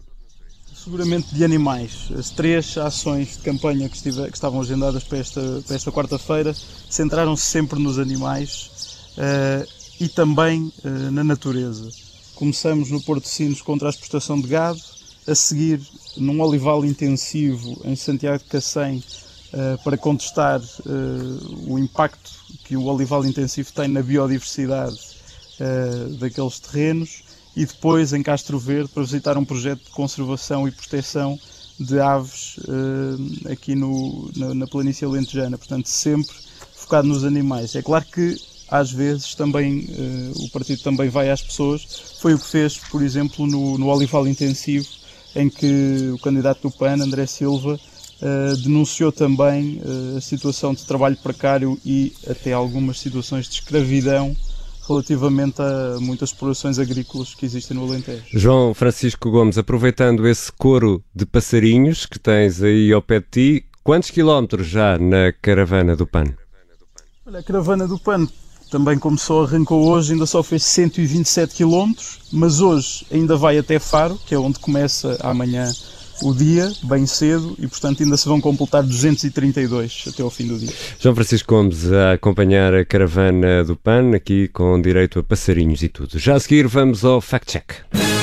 Seguramente 0.74 1.34
de 1.34 1.44
animais. 1.44 2.10
As 2.18 2.30
três 2.30 2.78
ações 2.78 3.38
de 3.38 3.44
campanha 3.44 3.90
que, 3.90 3.96
estive, 3.96 4.24
que 4.30 4.38
estavam 4.38 4.62
agendadas 4.62 5.04
para 5.04 5.18
esta, 5.18 5.64
para 5.66 5.75
esta 5.75 5.92
quarta-feira 5.92 6.54
centraram-se 6.90 7.44
sempre 7.44 7.80
nos 7.80 7.98
animais 7.98 9.10
uh, 9.18 9.68
e 10.00 10.08
também 10.08 10.72
uh, 10.84 11.12
na 11.12 11.24
natureza. 11.24 11.90
Começamos 12.36 12.92
no 12.92 13.02
Porto 13.02 13.24
de 13.24 13.30
Sinos 13.30 13.62
contra 13.62 13.88
a 13.88 13.90
exportação 13.90 14.40
de 14.40 14.48
gado, 14.48 14.80
a 15.27 15.34
seguir 15.34 15.82
num 16.17 16.39
olival 16.41 16.86
intensivo 16.86 17.82
em 17.84 17.96
Santiago 17.96 18.44
de 18.44 18.50
Cacém 18.50 19.03
uh, 19.53 19.83
para 19.83 19.98
contestar 19.98 20.59
uh, 20.61 21.72
o 21.72 21.79
impacto 21.79 22.31
que 22.64 22.77
o 22.77 22.85
olival 22.85 23.25
intensivo 23.25 23.72
tem 23.74 23.88
na 23.88 24.01
biodiversidade 24.01 25.00
uh, 25.59 26.14
daqueles 26.18 26.59
terrenos 26.59 27.24
e 27.55 27.66
depois 27.66 28.14
em 28.14 28.22
Castro 28.22 28.59
Verde 28.59 28.90
para 28.94 29.03
visitar 29.03 29.38
um 29.38 29.46
projeto 29.46 29.83
de 29.83 29.92
conservação 29.92 30.68
e 30.68 30.72
proteção 30.72 31.40
de 31.79 32.00
aves 32.00 32.57
aqui 33.51 33.75
no, 33.75 34.31
na, 34.33 34.53
na 34.53 34.68
planície 34.68 35.05
alentejana, 35.05 35.57
portanto 35.57 35.88
sempre 35.88 36.33
focado 36.74 37.05
nos 37.05 37.25
animais. 37.25 37.75
É 37.75 37.81
claro 37.81 38.05
que 38.05 38.38
às 38.70 38.92
vezes 38.92 39.35
também 39.35 39.85
o 40.38 40.50
partido 40.51 40.81
também 40.81 41.09
vai 41.09 41.29
às 41.29 41.42
pessoas. 41.42 41.85
Foi 42.22 42.33
o 42.33 42.40
que 42.40 42.46
fez, 42.46 42.77
por 42.77 43.01
exemplo, 43.01 43.46
no, 43.46 43.77
no 43.77 43.88
olival 43.88 44.25
intensivo, 44.25 44.88
em 45.36 45.50
que 45.50 46.12
o 46.14 46.20
candidato 46.20 46.62
do 46.64 46.72
PAN, 46.72 47.02
André 47.02 47.26
Silva, 47.26 47.74
uh, 47.76 48.58
denunciou 48.58 49.12
também 49.12 49.82
uh, 49.84 50.18
a 50.18 50.22
situação 50.22 50.74
de 50.74 50.86
trabalho 50.86 51.18
precário 51.18 51.78
e 51.86 52.14
até 52.30 52.54
algumas 52.54 53.00
situações 53.00 53.48
de 53.48 53.56
escravidão 53.56 54.36
relativamente 54.88 55.62
a 55.62 56.00
muitas 56.00 56.30
explorações 56.30 56.78
agrícolas 56.78 57.34
que 57.34 57.46
existem 57.46 57.76
no 57.76 57.84
Alentejo. 57.84 58.24
João 58.32 58.74
Francisco 58.74 59.32
Gomes, 59.32 59.58
aproveitando 59.58 60.28
esse 60.28 60.52
coro 60.52 61.04
de 61.14 61.26
passarinhos 61.26 62.06
que 62.06 62.20
tens 62.20 62.62
aí 62.62 62.94
ao 62.94 63.02
pé 63.02 63.20
de 63.20 63.26
ti, 63.32 63.66
quantos 63.84 64.12
quilómetros 64.12 64.68
já 64.68 64.98
na 64.98 65.34
caravana 65.34 65.96
do 65.96 66.06
PAN? 66.06 66.26
Olha, 67.26 67.40
a 67.40 67.44
caravana 67.44 67.88
do 67.88 67.98
PAN 67.98 68.28
também 68.75 69.00
como 69.00 69.18
só 69.18 69.46
arrancou 69.46 69.88
hoje, 69.88 70.11
ainda 70.11 70.25
só 70.25 70.44
fez 70.44 70.61
127 70.66 71.55
km, 71.55 71.94
mas 72.29 72.59
hoje 72.59 73.07
ainda 73.09 73.38
vai 73.38 73.57
até 73.57 73.79
Faro, 73.79 74.20
que 74.25 74.35
é 74.35 74.38
onde 74.38 74.59
começa 74.59 75.18
amanhã 75.22 75.72
o 76.22 76.33
dia, 76.33 76.70
bem 76.83 77.05
cedo, 77.05 77.55
e 77.57 77.68
portanto 77.68 78.03
ainda 78.03 78.18
se 78.18 78.27
vão 78.27 78.42
completar 78.42 78.83
232 78.83 80.09
até 80.09 80.22
ao 80.22 80.29
fim 80.29 80.48
do 80.48 80.59
dia. 80.59 80.74
João 81.00 81.16
Francisco 81.16 81.55
Gomes 81.55 81.90
a 81.90 82.14
acompanhar 82.14 82.74
a 82.74 82.83
caravana 82.83 83.64
do 83.64 83.77
PAN, 83.77 84.14
aqui 84.14 84.50
com 84.50 84.81
direito 84.81 85.20
a 85.20 85.24
passarinhos 85.24 85.81
e 85.81 85.88
tudo. 85.88 86.20
Já 86.20 86.35
a 86.35 86.40
seguir 86.42 86.68
vamos 86.68 87.05
ao 87.05 87.22
Fact 87.22 87.50
Check. 87.50 88.15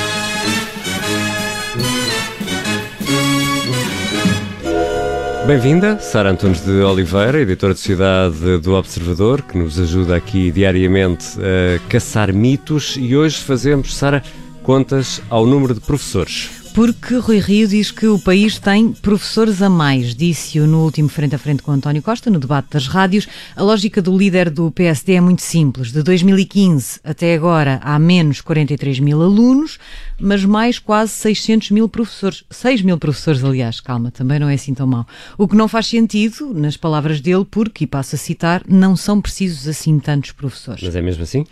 Bem-vinda, 5.45 5.99
Sara 5.99 6.31
Antunes 6.31 6.61
de 6.63 6.71
Oliveira, 6.71 7.41
editora 7.41 7.73
de 7.73 7.79
cidade 7.81 8.57
do 8.59 8.75
Observador, 8.75 9.41
que 9.41 9.57
nos 9.57 9.77
ajuda 9.77 10.15
aqui 10.15 10.49
diariamente 10.49 11.25
a 11.37 11.89
caçar 11.89 12.31
mitos 12.31 12.95
e 12.97 13.13
hoje 13.13 13.39
fazemos, 13.39 13.93
Sara, 13.93 14.23
contas 14.63 15.21
ao 15.29 15.45
número 15.45 15.73
de 15.73 15.81
professores. 15.81 16.62
Porque 16.73 17.17
Rui 17.17 17.37
Rio 17.37 17.67
diz 17.67 17.91
que 17.91 18.07
o 18.07 18.17
país 18.17 18.57
tem 18.57 18.93
professores 18.93 19.61
a 19.61 19.69
mais, 19.69 20.15
disse-o 20.15 20.65
no 20.65 20.83
último 20.83 21.07
frente 21.07 21.35
a 21.35 21.37
frente 21.37 21.61
com 21.61 21.71
António 21.71 22.01
Costa, 22.01 22.31
no 22.31 22.39
debate 22.39 22.69
das 22.71 22.87
rádios. 22.87 23.27
A 23.55 23.61
lógica 23.61 24.01
do 24.01 24.17
líder 24.17 24.49
do 24.49 24.71
PSD 24.71 25.13
é 25.13 25.21
muito 25.21 25.43
simples. 25.43 25.91
De 25.91 26.01
2015 26.01 26.99
até 27.03 27.35
agora 27.35 27.79
há 27.83 27.99
menos 27.99 28.41
43 28.41 28.99
mil 29.01 29.21
alunos, 29.21 29.77
mas 30.19 30.43
mais 30.43 30.79
quase 30.79 31.11
600 31.11 31.69
mil 31.69 31.87
professores. 31.87 32.43
6 32.49 32.81
mil 32.81 32.97
professores, 32.97 33.43
aliás, 33.43 33.79
calma, 33.79 34.09
também 34.09 34.39
não 34.39 34.49
é 34.49 34.55
assim 34.55 34.73
tão 34.73 34.87
mal. 34.87 35.05
O 35.37 35.47
que 35.47 35.55
não 35.55 35.67
faz 35.67 35.85
sentido, 35.85 36.55
nas 36.55 36.75
palavras 36.75 37.21
dele, 37.21 37.45
porque, 37.45 37.83
e 37.83 37.87
passo 37.87 38.15
a 38.15 38.17
citar, 38.17 38.63
não 38.67 38.95
são 38.95 39.21
precisos 39.21 39.67
assim 39.67 39.99
tantos 39.99 40.31
professores. 40.31 40.81
Mas 40.81 40.95
é 40.95 41.01
mesmo 41.03 41.21
assim? 41.21 41.45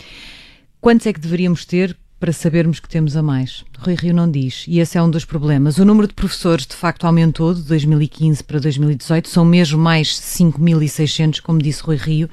Quantos 0.80 1.06
é 1.06 1.14
que 1.14 1.20
deveríamos 1.20 1.64
ter 1.64 1.96
para 2.22 2.32
sabermos 2.32 2.80
que 2.80 2.88
temos 2.88 3.18
a 3.18 3.24
mais, 3.24 3.66
Rui 3.84 3.96
Rio 3.96 4.14
não 4.14 4.30
diz, 4.30 4.64
e 4.68 4.80
esse 4.80 4.96
é 4.96 5.02
um 5.02 5.10
dos 5.10 5.26
problemas. 5.26 5.80
O 5.80 5.86
número 5.86 6.08
de 6.08 6.14
professores, 6.14 6.68
de 6.68 6.76
facto, 6.76 7.06
aumentou 7.06 7.52
de 7.52 7.64
2015 7.64 8.44
para 8.44 8.60
2018, 8.60 9.28
são 9.28 9.44
mesmo 9.44 9.82
mais 9.82 10.08
5.600, 10.10 11.42
como 11.42 11.60
disse 11.60 11.82
Rui 11.82 11.96
Rio, 11.96 12.30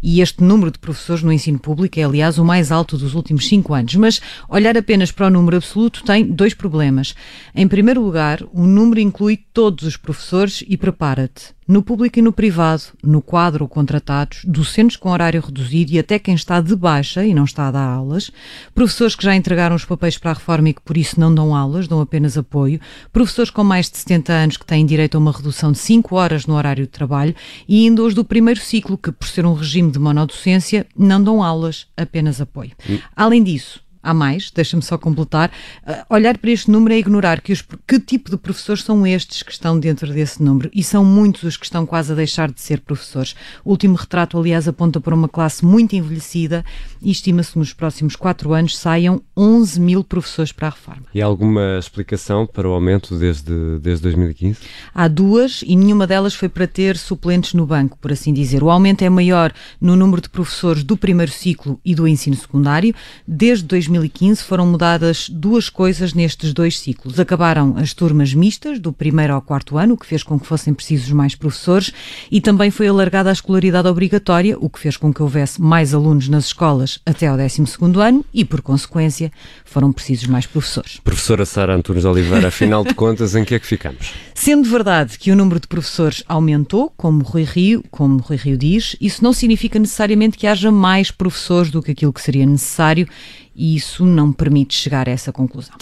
e 0.00 0.20
este 0.20 0.44
número 0.44 0.70
de 0.70 0.78
professores 0.78 1.24
no 1.24 1.32
ensino 1.32 1.58
público 1.58 1.98
é, 1.98 2.04
aliás, 2.04 2.38
o 2.38 2.44
mais 2.44 2.70
alto 2.70 2.96
dos 2.96 3.16
últimos 3.16 3.48
cinco 3.48 3.74
anos. 3.74 3.96
Mas 3.96 4.20
olhar 4.48 4.76
apenas 4.76 5.10
para 5.10 5.26
o 5.26 5.30
número 5.30 5.56
absoluto 5.56 6.04
tem 6.04 6.24
dois 6.24 6.54
problemas. 6.54 7.16
Em 7.52 7.66
primeiro 7.66 8.00
lugar, 8.00 8.40
o 8.52 8.64
número 8.64 9.00
inclui 9.00 9.36
todos 9.52 9.84
os 9.84 9.96
professores 9.96 10.62
e 10.68 10.76
prepara-te 10.76 11.52
no 11.66 11.82
público 11.82 12.18
e 12.18 12.22
no 12.22 12.32
privado, 12.32 12.82
no 13.02 13.22
quadro 13.22 13.68
contratados, 13.68 14.44
docentes 14.44 14.96
com 14.96 15.10
horário 15.10 15.40
reduzido 15.40 15.92
e 15.92 15.98
até 15.98 16.18
quem 16.18 16.34
está 16.34 16.60
de 16.60 16.74
baixa 16.74 17.24
e 17.24 17.32
não 17.32 17.44
está 17.44 17.68
a 17.68 17.70
dar 17.70 17.86
aulas, 17.86 18.30
professores 18.74 19.14
que 19.14 19.24
já 19.24 19.34
entregaram 19.34 19.76
os 19.76 19.84
papéis 19.84 20.18
para 20.18 20.32
a 20.32 20.34
reforma 20.34 20.68
e 20.68 20.74
que 20.74 20.82
por 20.92 20.98
isso 20.98 21.18
não 21.18 21.34
dão 21.34 21.56
aulas, 21.56 21.88
dão 21.88 22.02
apenas 22.02 22.36
apoio, 22.36 22.78
professores 23.10 23.50
com 23.50 23.64
mais 23.64 23.90
de 23.90 23.96
70 23.96 24.30
anos 24.30 24.56
que 24.58 24.66
têm 24.66 24.84
direito 24.84 25.14
a 25.14 25.18
uma 25.18 25.32
redução 25.32 25.72
de 25.72 25.78
5 25.78 26.14
horas 26.14 26.44
no 26.44 26.54
horário 26.54 26.84
de 26.84 26.90
trabalho 26.90 27.34
e 27.66 27.86
ainda 27.86 28.02
os 28.02 28.12
do 28.12 28.22
primeiro 28.22 28.60
ciclo 28.60 28.98
que, 28.98 29.10
por 29.10 29.26
ser 29.26 29.46
um 29.46 29.54
regime 29.54 29.90
de 29.90 29.98
monodocência, 29.98 30.86
não 30.94 31.24
dão 31.24 31.42
aulas, 31.42 31.86
apenas 31.96 32.42
apoio. 32.42 32.72
Além 33.16 33.42
disso, 33.42 33.82
há 34.02 34.12
mais, 34.12 34.50
deixa-me 34.50 34.82
só 34.82 34.98
completar, 34.98 35.50
uh, 35.86 36.14
olhar 36.14 36.36
para 36.36 36.50
este 36.50 36.70
número 36.70 36.94
é 36.94 36.98
ignorar 36.98 37.40
que, 37.40 37.52
os, 37.52 37.62
que 37.86 38.00
tipo 38.00 38.30
de 38.30 38.36
professores 38.36 38.82
são 38.82 39.06
estes 39.06 39.42
que 39.42 39.52
estão 39.52 39.78
dentro 39.78 40.12
desse 40.12 40.42
número 40.42 40.70
e 40.74 40.82
são 40.82 41.04
muitos 41.04 41.44
os 41.44 41.56
que 41.56 41.64
estão 41.64 41.86
quase 41.86 42.12
a 42.12 42.14
deixar 42.14 42.50
de 42.50 42.60
ser 42.60 42.80
professores. 42.80 43.34
O 43.64 43.70
último 43.70 43.94
retrato, 43.94 44.38
aliás, 44.38 44.66
aponta 44.66 45.00
para 45.00 45.14
uma 45.14 45.28
classe 45.28 45.64
muito 45.64 45.94
envelhecida 45.94 46.64
e 47.00 47.10
estima-se 47.10 47.56
nos 47.58 47.72
próximos 47.72 48.16
quatro 48.16 48.52
anos 48.52 48.76
saiam 48.76 49.22
11 49.36 49.80
mil 49.80 50.02
professores 50.04 50.50
para 50.50 50.68
a 50.68 50.70
reforma. 50.70 51.04
E 51.14 51.22
há 51.22 51.26
alguma 51.26 51.78
explicação 51.78 52.46
para 52.46 52.68
o 52.68 52.72
aumento 52.72 53.16
desde, 53.16 53.78
desde 53.78 54.02
2015? 54.02 54.58
Há 54.94 55.08
duas 55.08 55.62
e 55.64 55.76
nenhuma 55.76 56.06
delas 56.06 56.34
foi 56.34 56.48
para 56.48 56.66
ter 56.66 56.96
suplentes 56.96 57.54
no 57.54 57.66
banco, 57.66 57.96
por 57.98 58.10
assim 58.10 58.32
dizer. 58.32 58.62
O 58.62 58.70
aumento 58.70 59.02
é 59.02 59.10
maior 59.10 59.52
no 59.80 59.94
número 59.94 60.20
de 60.20 60.28
professores 60.28 60.82
do 60.82 60.96
primeiro 60.96 61.30
ciclo 61.30 61.80
e 61.84 61.94
do 61.94 62.08
ensino 62.08 62.36
secundário. 62.36 62.94
Desde 63.26 63.64
2015 63.64 63.91
2015 63.92 64.42
foram 64.42 64.66
mudadas 64.66 65.28
duas 65.28 65.68
coisas 65.68 66.14
nestes 66.14 66.52
dois 66.52 66.78
ciclos. 66.78 67.20
Acabaram 67.20 67.74
as 67.76 67.92
turmas 67.92 68.32
mistas, 68.32 68.78
do 68.78 68.92
primeiro 68.92 69.34
ao 69.34 69.42
quarto 69.42 69.76
ano, 69.76 69.94
o 69.94 69.96
que 69.96 70.06
fez 70.06 70.22
com 70.22 70.38
que 70.38 70.46
fossem 70.46 70.72
precisos 70.72 71.10
mais 71.10 71.34
professores, 71.34 71.92
e 72.30 72.40
também 72.40 72.70
foi 72.70 72.88
alargada 72.88 73.30
a 73.30 73.32
escolaridade 73.32 73.88
obrigatória, 73.88 74.56
o 74.58 74.70
que 74.70 74.78
fez 74.78 74.96
com 74.96 75.12
que 75.12 75.22
houvesse 75.22 75.60
mais 75.60 75.92
alunos 75.92 76.28
nas 76.28 76.46
escolas 76.46 77.00
até 77.04 77.26
ao 77.26 77.36
12 77.36 77.62
ano 78.00 78.24
e, 78.32 78.44
por 78.44 78.62
consequência, 78.62 79.30
foram 79.64 79.92
precisos 79.92 80.26
mais 80.26 80.46
professores. 80.46 80.98
Professora 81.02 81.44
Sara 81.44 81.74
Antunes 81.74 82.04
Oliveira, 82.04 82.48
afinal 82.48 82.84
de 82.84 82.94
contas, 82.94 83.34
em 83.34 83.44
que 83.44 83.54
é 83.54 83.58
que 83.58 83.66
ficamos? 83.66 84.12
Sendo 84.34 84.68
verdade 84.68 85.18
que 85.18 85.30
o 85.30 85.36
número 85.36 85.60
de 85.60 85.68
professores 85.68 86.24
aumentou, 86.26 86.92
como 86.96 87.22
Rui 87.22 87.44
Rio, 87.44 87.84
como 87.90 88.18
Rui 88.18 88.36
Rio 88.36 88.56
diz, 88.56 88.96
isso 89.00 89.22
não 89.22 89.32
significa 89.32 89.78
necessariamente 89.78 90.36
que 90.36 90.46
haja 90.46 90.70
mais 90.70 91.10
professores 91.10 91.70
do 91.70 91.82
que 91.82 91.92
aquilo 91.92 92.12
que 92.12 92.20
seria 92.20 92.46
necessário 92.46 93.06
e 93.54 93.76
isso 93.76 94.04
não 94.04 94.32
permite 94.32 94.74
chegar 94.74 95.08
a 95.08 95.12
essa 95.12 95.32
conclusão. 95.32 95.74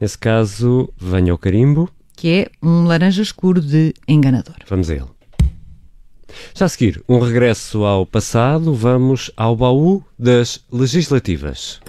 Nesse 0.00 0.16
caso, 0.16 0.92
venha 0.96 1.34
o 1.34 1.38
carimbo. 1.38 1.88
Que 2.16 2.28
é 2.28 2.50
um 2.62 2.84
laranja 2.84 3.22
escuro 3.22 3.60
de 3.60 3.94
enganador. 4.06 4.56
Vamos 4.68 4.90
a 4.90 4.94
ele. 4.94 5.04
Já 6.54 6.66
a 6.66 6.68
seguir, 6.68 7.02
um 7.08 7.18
regresso 7.18 7.84
ao 7.84 8.04
passado, 8.04 8.74
vamos 8.74 9.30
ao 9.36 9.56
baú 9.56 10.02
das 10.18 10.64
legislativas. 10.70 11.80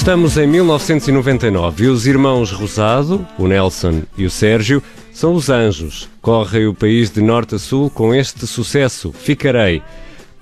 Estamos 0.00 0.38
em 0.38 0.46
1999 0.46 1.84
e 1.84 1.88
os 1.88 2.06
irmãos 2.06 2.50
Rosado, 2.50 3.28
o 3.36 3.46
Nelson 3.46 4.00
e 4.16 4.24
o 4.24 4.30
Sérgio, 4.30 4.82
são 5.12 5.34
os 5.34 5.50
anjos. 5.50 6.08
Correm 6.22 6.66
o 6.66 6.74
país 6.74 7.10
de 7.10 7.20
norte 7.20 7.56
a 7.56 7.58
sul 7.58 7.90
com 7.90 8.14
este 8.14 8.46
sucesso, 8.46 9.12
Ficarei. 9.12 9.82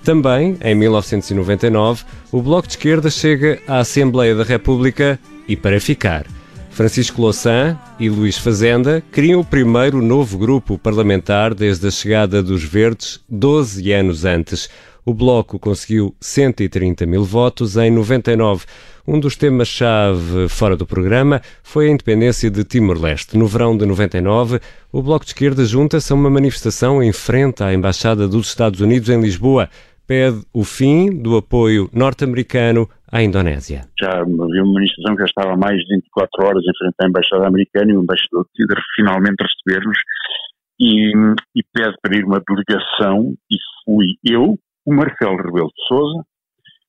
Também, 0.01 0.57
em 0.61 0.73
1999, 0.73 2.05
o 2.31 2.41
Bloco 2.41 2.69
de 2.69 2.75
Esquerda 2.75 3.09
chega 3.09 3.59
à 3.67 3.79
Assembleia 3.79 4.33
da 4.33 4.45
República 4.45 5.19
e 5.45 5.57
para 5.57 5.81
ficar. 5.81 6.25
Francisco 6.71 7.21
Louçã 7.21 7.77
e 7.99 8.09
Luís 8.09 8.37
Fazenda 8.37 9.03
criam 9.11 9.41
o 9.41 9.45
primeiro 9.45 10.01
novo 10.01 10.37
grupo 10.37 10.77
parlamentar 10.77 11.53
desde 11.53 11.85
a 11.85 11.91
chegada 11.91 12.41
dos 12.41 12.63
Verdes, 12.63 13.19
12 13.27 13.91
anos 13.91 14.23
antes. 14.23 14.69
O 15.05 15.13
Bloco 15.13 15.57
conseguiu 15.57 16.15
130 16.19 17.05
mil 17.05 17.23
votos 17.23 17.77
em 17.77 17.89
99. 17.91 18.65
Um 19.07 19.19
dos 19.19 19.35
temas-chave 19.35 20.47
fora 20.49 20.77
do 20.77 20.85
programa 20.85 21.41
foi 21.63 21.87
a 21.87 21.91
independência 21.91 22.51
de 22.51 22.63
Timor-Leste. 22.63 23.37
No 23.37 23.47
verão 23.47 23.75
de 23.75 23.85
99, 23.85 24.59
o 24.91 25.01
Bloco 25.01 25.25
de 25.25 25.31
Esquerda 25.31 25.65
junta-se 25.65 26.11
a 26.11 26.15
uma 26.15 26.29
manifestação 26.29 27.01
em 27.01 27.11
frente 27.11 27.63
à 27.63 27.73
Embaixada 27.73 28.27
dos 28.27 28.47
Estados 28.47 28.81
Unidos 28.81 29.09
em 29.09 29.19
Lisboa. 29.21 29.69
Pede 30.05 30.41
o 30.53 30.63
fim 30.63 31.21
do 31.21 31.37
apoio 31.37 31.89
norte-americano 31.93 32.89
à 33.11 33.21
Indonésia. 33.21 33.85
Já 33.99 34.21
havia 34.21 34.63
uma 34.63 34.73
manifestação 34.73 35.15
que 35.15 35.21
já 35.21 35.25
estava 35.25 35.55
mais 35.55 35.77
de 35.77 35.95
24 35.95 36.45
horas 36.45 36.63
em 36.63 36.77
frente 36.77 36.95
à 37.01 37.07
Embaixada 37.07 37.47
Americana 37.47 37.91
e 37.91 37.95
o 37.95 38.03
embaixador 38.03 38.45
decide 38.53 38.81
finalmente 38.95 39.37
receber-nos 39.41 39.97
e, 40.79 41.11
e 41.55 41.63
pede 41.73 41.95
para 42.01 42.17
ir 42.17 42.23
uma 42.23 42.41
delegação 42.47 43.33
e 43.51 43.57
fui 43.83 44.05
eu, 44.23 44.57
o 44.89 44.95
Marcelo 44.95 45.37
Rebelo 45.37 45.69
de 45.69 45.87
Souza 45.87 46.23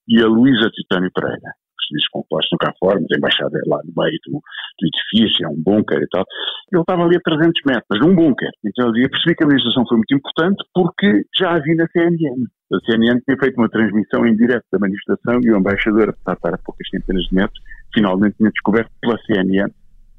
e 0.09 0.23
a 0.23 0.27
Luísa 0.27 0.71
Titânio 0.71 1.11
Pereira 1.13 1.53
serviços 1.91 2.09
compostos 2.13 2.51
no 2.53 2.59
cá 2.59 2.73
fora, 2.79 3.01
mas 3.01 3.11
a 3.13 3.19
embaixada 3.19 3.61
lá 3.67 3.81
no 3.83 3.93
meio 4.03 4.19
do, 4.27 4.39
do 4.39 4.87
edifício, 4.87 5.45
é 5.45 5.49
um 5.49 5.61
bunker 5.61 5.99
e 5.99 6.07
tal. 6.09 6.25
Ele 6.73 6.81
estava 6.81 7.03
ali 7.03 7.17
a 7.17 7.21
300 7.21 7.53
metros, 7.67 8.01
num 8.01 8.15
bunker. 8.15 8.51
Então 8.65 8.95
eu 8.95 9.11
percebi 9.11 9.35
que 9.35 9.43
a 9.43 9.47
manifestação 9.47 9.85
foi 9.89 9.97
muito 9.97 10.15
importante 10.15 10.63
porque 10.73 11.25
já 11.37 11.51
havia 11.51 11.75
na 11.75 11.89
CNN. 11.89 12.47
A 12.73 12.79
CNN 12.87 13.21
tinha 13.27 13.37
feito 13.37 13.59
uma 13.59 13.69
transmissão 13.69 14.25
em 14.25 14.37
direto 14.37 14.65
da 14.71 14.79
manifestação 14.79 15.41
e 15.43 15.51
o 15.51 15.59
embaixador, 15.59 16.11
a 16.11 16.33
estar 16.33 16.55
a 16.55 16.59
poucas 16.59 16.89
centenas 16.89 17.25
de 17.25 17.35
metros, 17.35 17.59
finalmente 17.93 18.37
tinha 18.37 18.51
descoberto 18.51 18.91
pela 19.01 19.19
CNN 19.27 19.73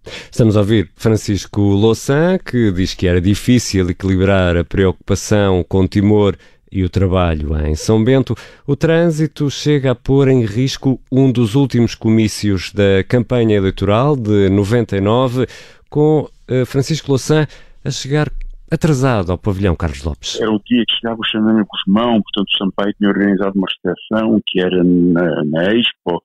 Estamos 0.03 0.57
a 0.57 0.61
ouvir 0.61 0.89
Francisco 0.95 1.61
Louçã, 1.61 2.37
que 2.39 2.71
diz 2.71 2.95
que 2.95 3.07
era 3.07 3.21
difícil 3.21 3.87
equilibrar 3.89 4.57
a 4.57 4.65
preocupação 4.65 5.63
com 5.63 5.87
Timor 5.87 6.35
e 6.71 6.83
o 6.83 6.89
trabalho 6.89 7.57
em 7.67 7.75
São 7.75 8.03
Bento, 8.03 8.35
o 8.65 8.75
trânsito 8.75 9.49
chega 9.49 9.91
a 9.91 9.95
pôr 9.95 10.29
em 10.29 10.45
risco 10.45 10.99
um 11.11 11.31
dos 11.31 11.55
últimos 11.55 11.95
comícios 11.95 12.71
da 12.71 13.03
campanha 13.07 13.57
eleitoral 13.57 14.15
de 14.15 14.49
99, 14.49 15.45
com 15.89 16.21
uh, 16.21 16.65
Francisco 16.65 17.09
Louçã 17.09 17.45
a 17.83 17.91
chegar 17.91 18.31
atrasado 18.71 19.31
ao 19.31 19.37
pavilhão 19.37 19.75
Carlos 19.75 20.03
Lopes. 20.03 20.39
Era 20.39 20.49
o 20.49 20.61
dia 20.65 20.83
que 20.87 20.95
chegava 20.95 21.19
o 21.19 21.25
Xanana 21.25 21.65
Guzmão, 21.69 22.21
portanto 22.21 22.47
o 22.47 22.57
Sampaio 22.57 22.93
tinha 22.97 23.09
organizado 23.09 23.51
uma 23.55 23.67
recepção 23.67 24.39
que 24.47 24.61
era 24.61 24.81
na, 24.81 25.43
na 25.43 25.73
Expo, 25.73 26.23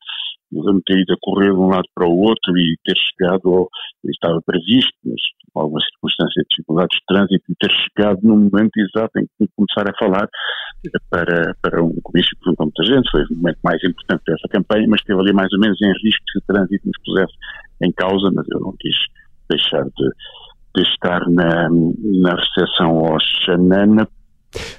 eu 0.52 0.80
ter 0.84 0.98
ido 0.98 1.12
a 1.12 1.16
correr 1.20 1.52
de 1.52 1.58
um 1.58 1.68
lado 1.68 1.88
para 1.94 2.08
o 2.08 2.18
outro 2.18 2.56
e 2.56 2.76
ter 2.84 2.94
chegado, 2.96 3.48
ao, 3.48 3.68
estava 4.04 4.40
previsto, 4.44 4.92
mas 5.04 5.20
com 5.52 5.60
algumas 5.60 5.84
circunstâncias 5.84 6.44
de 6.44 6.48
dificuldades 6.50 6.98
de 6.98 7.04
trânsito, 7.06 7.44
e 7.48 7.54
ter 7.56 7.72
chegado 7.72 8.20
no 8.22 8.36
momento 8.36 8.76
exato 8.76 9.18
em 9.18 9.26
que 9.38 9.50
começar 9.56 9.90
a 9.90 9.98
falar 9.98 10.28
para, 11.10 11.54
para 11.62 11.82
um 11.82 11.94
comício 12.02 12.36
que 12.42 12.54
muita 12.58 12.84
gente, 12.84 13.10
foi 13.10 13.22
o 13.24 13.36
momento 13.36 13.58
mais 13.64 13.82
importante 13.82 14.22
dessa 14.26 14.48
campanha, 14.50 14.86
mas 14.88 15.00
esteve 15.00 15.20
ali 15.20 15.32
mais 15.32 15.52
ou 15.52 15.60
menos 15.60 15.80
em 15.80 15.92
risco 16.04 16.22
se 16.30 16.38
o 16.38 16.42
trânsito 16.46 16.86
nos 16.86 16.98
pusesse 17.04 17.34
em 17.82 17.92
causa, 17.92 18.30
mas 18.34 18.46
eu 18.50 18.60
não 18.60 18.74
quis 18.78 18.96
deixar 19.50 19.84
de, 19.84 20.08
de 20.76 20.82
estar 20.82 21.20
na, 21.30 21.68
na 21.70 22.34
recepção 22.34 22.98
ao 23.04 23.18
Xanana 23.20 24.06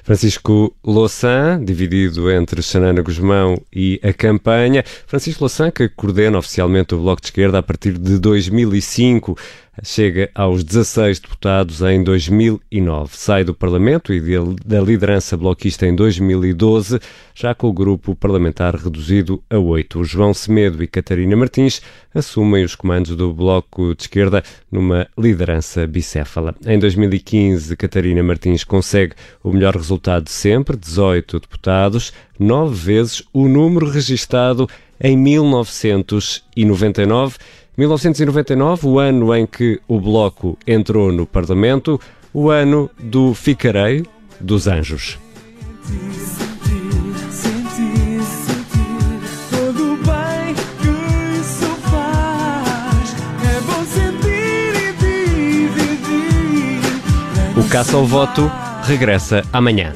Francisco 0.03 0.75
Louçã, 0.83 1.61
dividido 1.63 2.31
entre 2.31 2.61
Xanana 2.61 3.01
Guzmão 3.01 3.61
e 3.73 3.99
a 4.03 4.13
campanha. 4.13 4.83
Francisco 5.05 5.43
Louçã, 5.43 5.71
que 5.71 5.89
coordena 5.89 6.37
oficialmente 6.37 6.95
o 6.95 6.99
Bloco 6.99 7.21
de 7.21 7.27
Esquerda 7.27 7.59
a 7.59 7.63
partir 7.63 7.97
de 7.97 8.17
2005 8.19 9.37
chega 9.83 10.29
aos 10.33 10.63
16 10.63 11.19
deputados 11.19 11.81
em 11.81 12.03
2009. 12.03 13.15
Sai 13.15 13.43
do 13.43 13.53
Parlamento 13.53 14.13
e 14.13 14.21
da 14.65 14.81
liderança 14.81 15.37
bloquista 15.37 15.85
em 15.85 15.95
2012, 15.95 16.99
já 17.35 17.53
com 17.53 17.67
o 17.67 17.73
grupo 17.73 18.15
parlamentar 18.15 18.75
reduzido 18.75 19.43
a 19.49 19.57
oito. 19.57 20.03
João 20.03 20.33
Semedo 20.33 20.83
e 20.83 20.87
Catarina 20.87 21.35
Martins 21.35 21.81
assumem 22.13 22.63
os 22.63 22.75
comandos 22.75 23.15
do 23.15 23.33
Bloco 23.33 23.95
de 23.95 24.03
Esquerda 24.03 24.43
numa 24.71 25.07
liderança 25.17 25.85
bicéfala. 25.85 26.55
Em 26.65 26.79
2015, 26.79 27.75
Catarina 27.75 28.23
Martins 28.23 28.63
consegue 28.63 29.13
o 29.43 29.51
melhor 29.51 29.75
resultado 29.75 30.25
de 30.25 30.31
sempre, 30.31 30.75
18 30.75 31.39
deputados, 31.39 32.11
nove 32.39 32.75
vezes 32.75 33.23
o 33.33 33.47
número 33.47 33.89
registado 33.89 34.67
em 34.99 35.15
1999. 35.15 37.37
1999, 37.77 38.87
o 38.87 38.97
ano 38.97 39.35
em 39.35 39.45
que 39.45 39.79
o 39.87 39.99
Bloco 39.99 40.57
entrou 40.65 41.11
no 41.11 41.27
Parlamento, 41.27 42.01
o 42.33 42.49
ano 42.49 42.89
do 42.97 43.35
Ficarei 43.35 44.03
dos 44.41 44.67
Anjos. 44.67 45.19
O 57.55 57.69
Caça 57.69 57.95
ao 57.95 58.05
Voto 58.05 58.49
regressa 58.83 59.43
amanhã. 59.53 59.93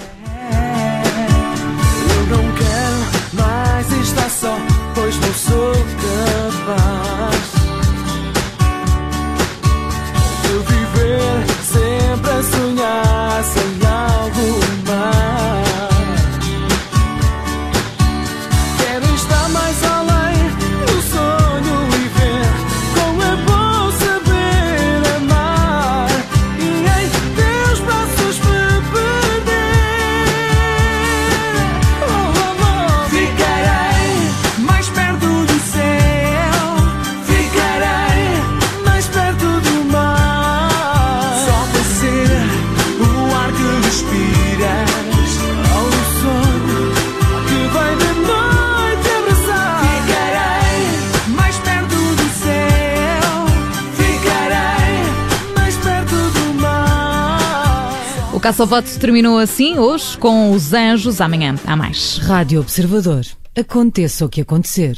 Caça 58.52 58.64
ao 58.64 58.68
Voto 58.68 59.00
terminou 59.00 59.38
assim 59.38 59.80
hoje 59.80 60.18
com 60.18 60.52
os 60.52 60.74
anjos. 60.74 61.22
Amanhã 61.22 61.56
há 61.66 61.74
mais. 61.74 62.18
Rádio 62.18 62.60
Observador. 62.60 63.26
Aconteça 63.58 64.26
o 64.26 64.30
que 64.30 64.42
acontecer. 64.42 64.98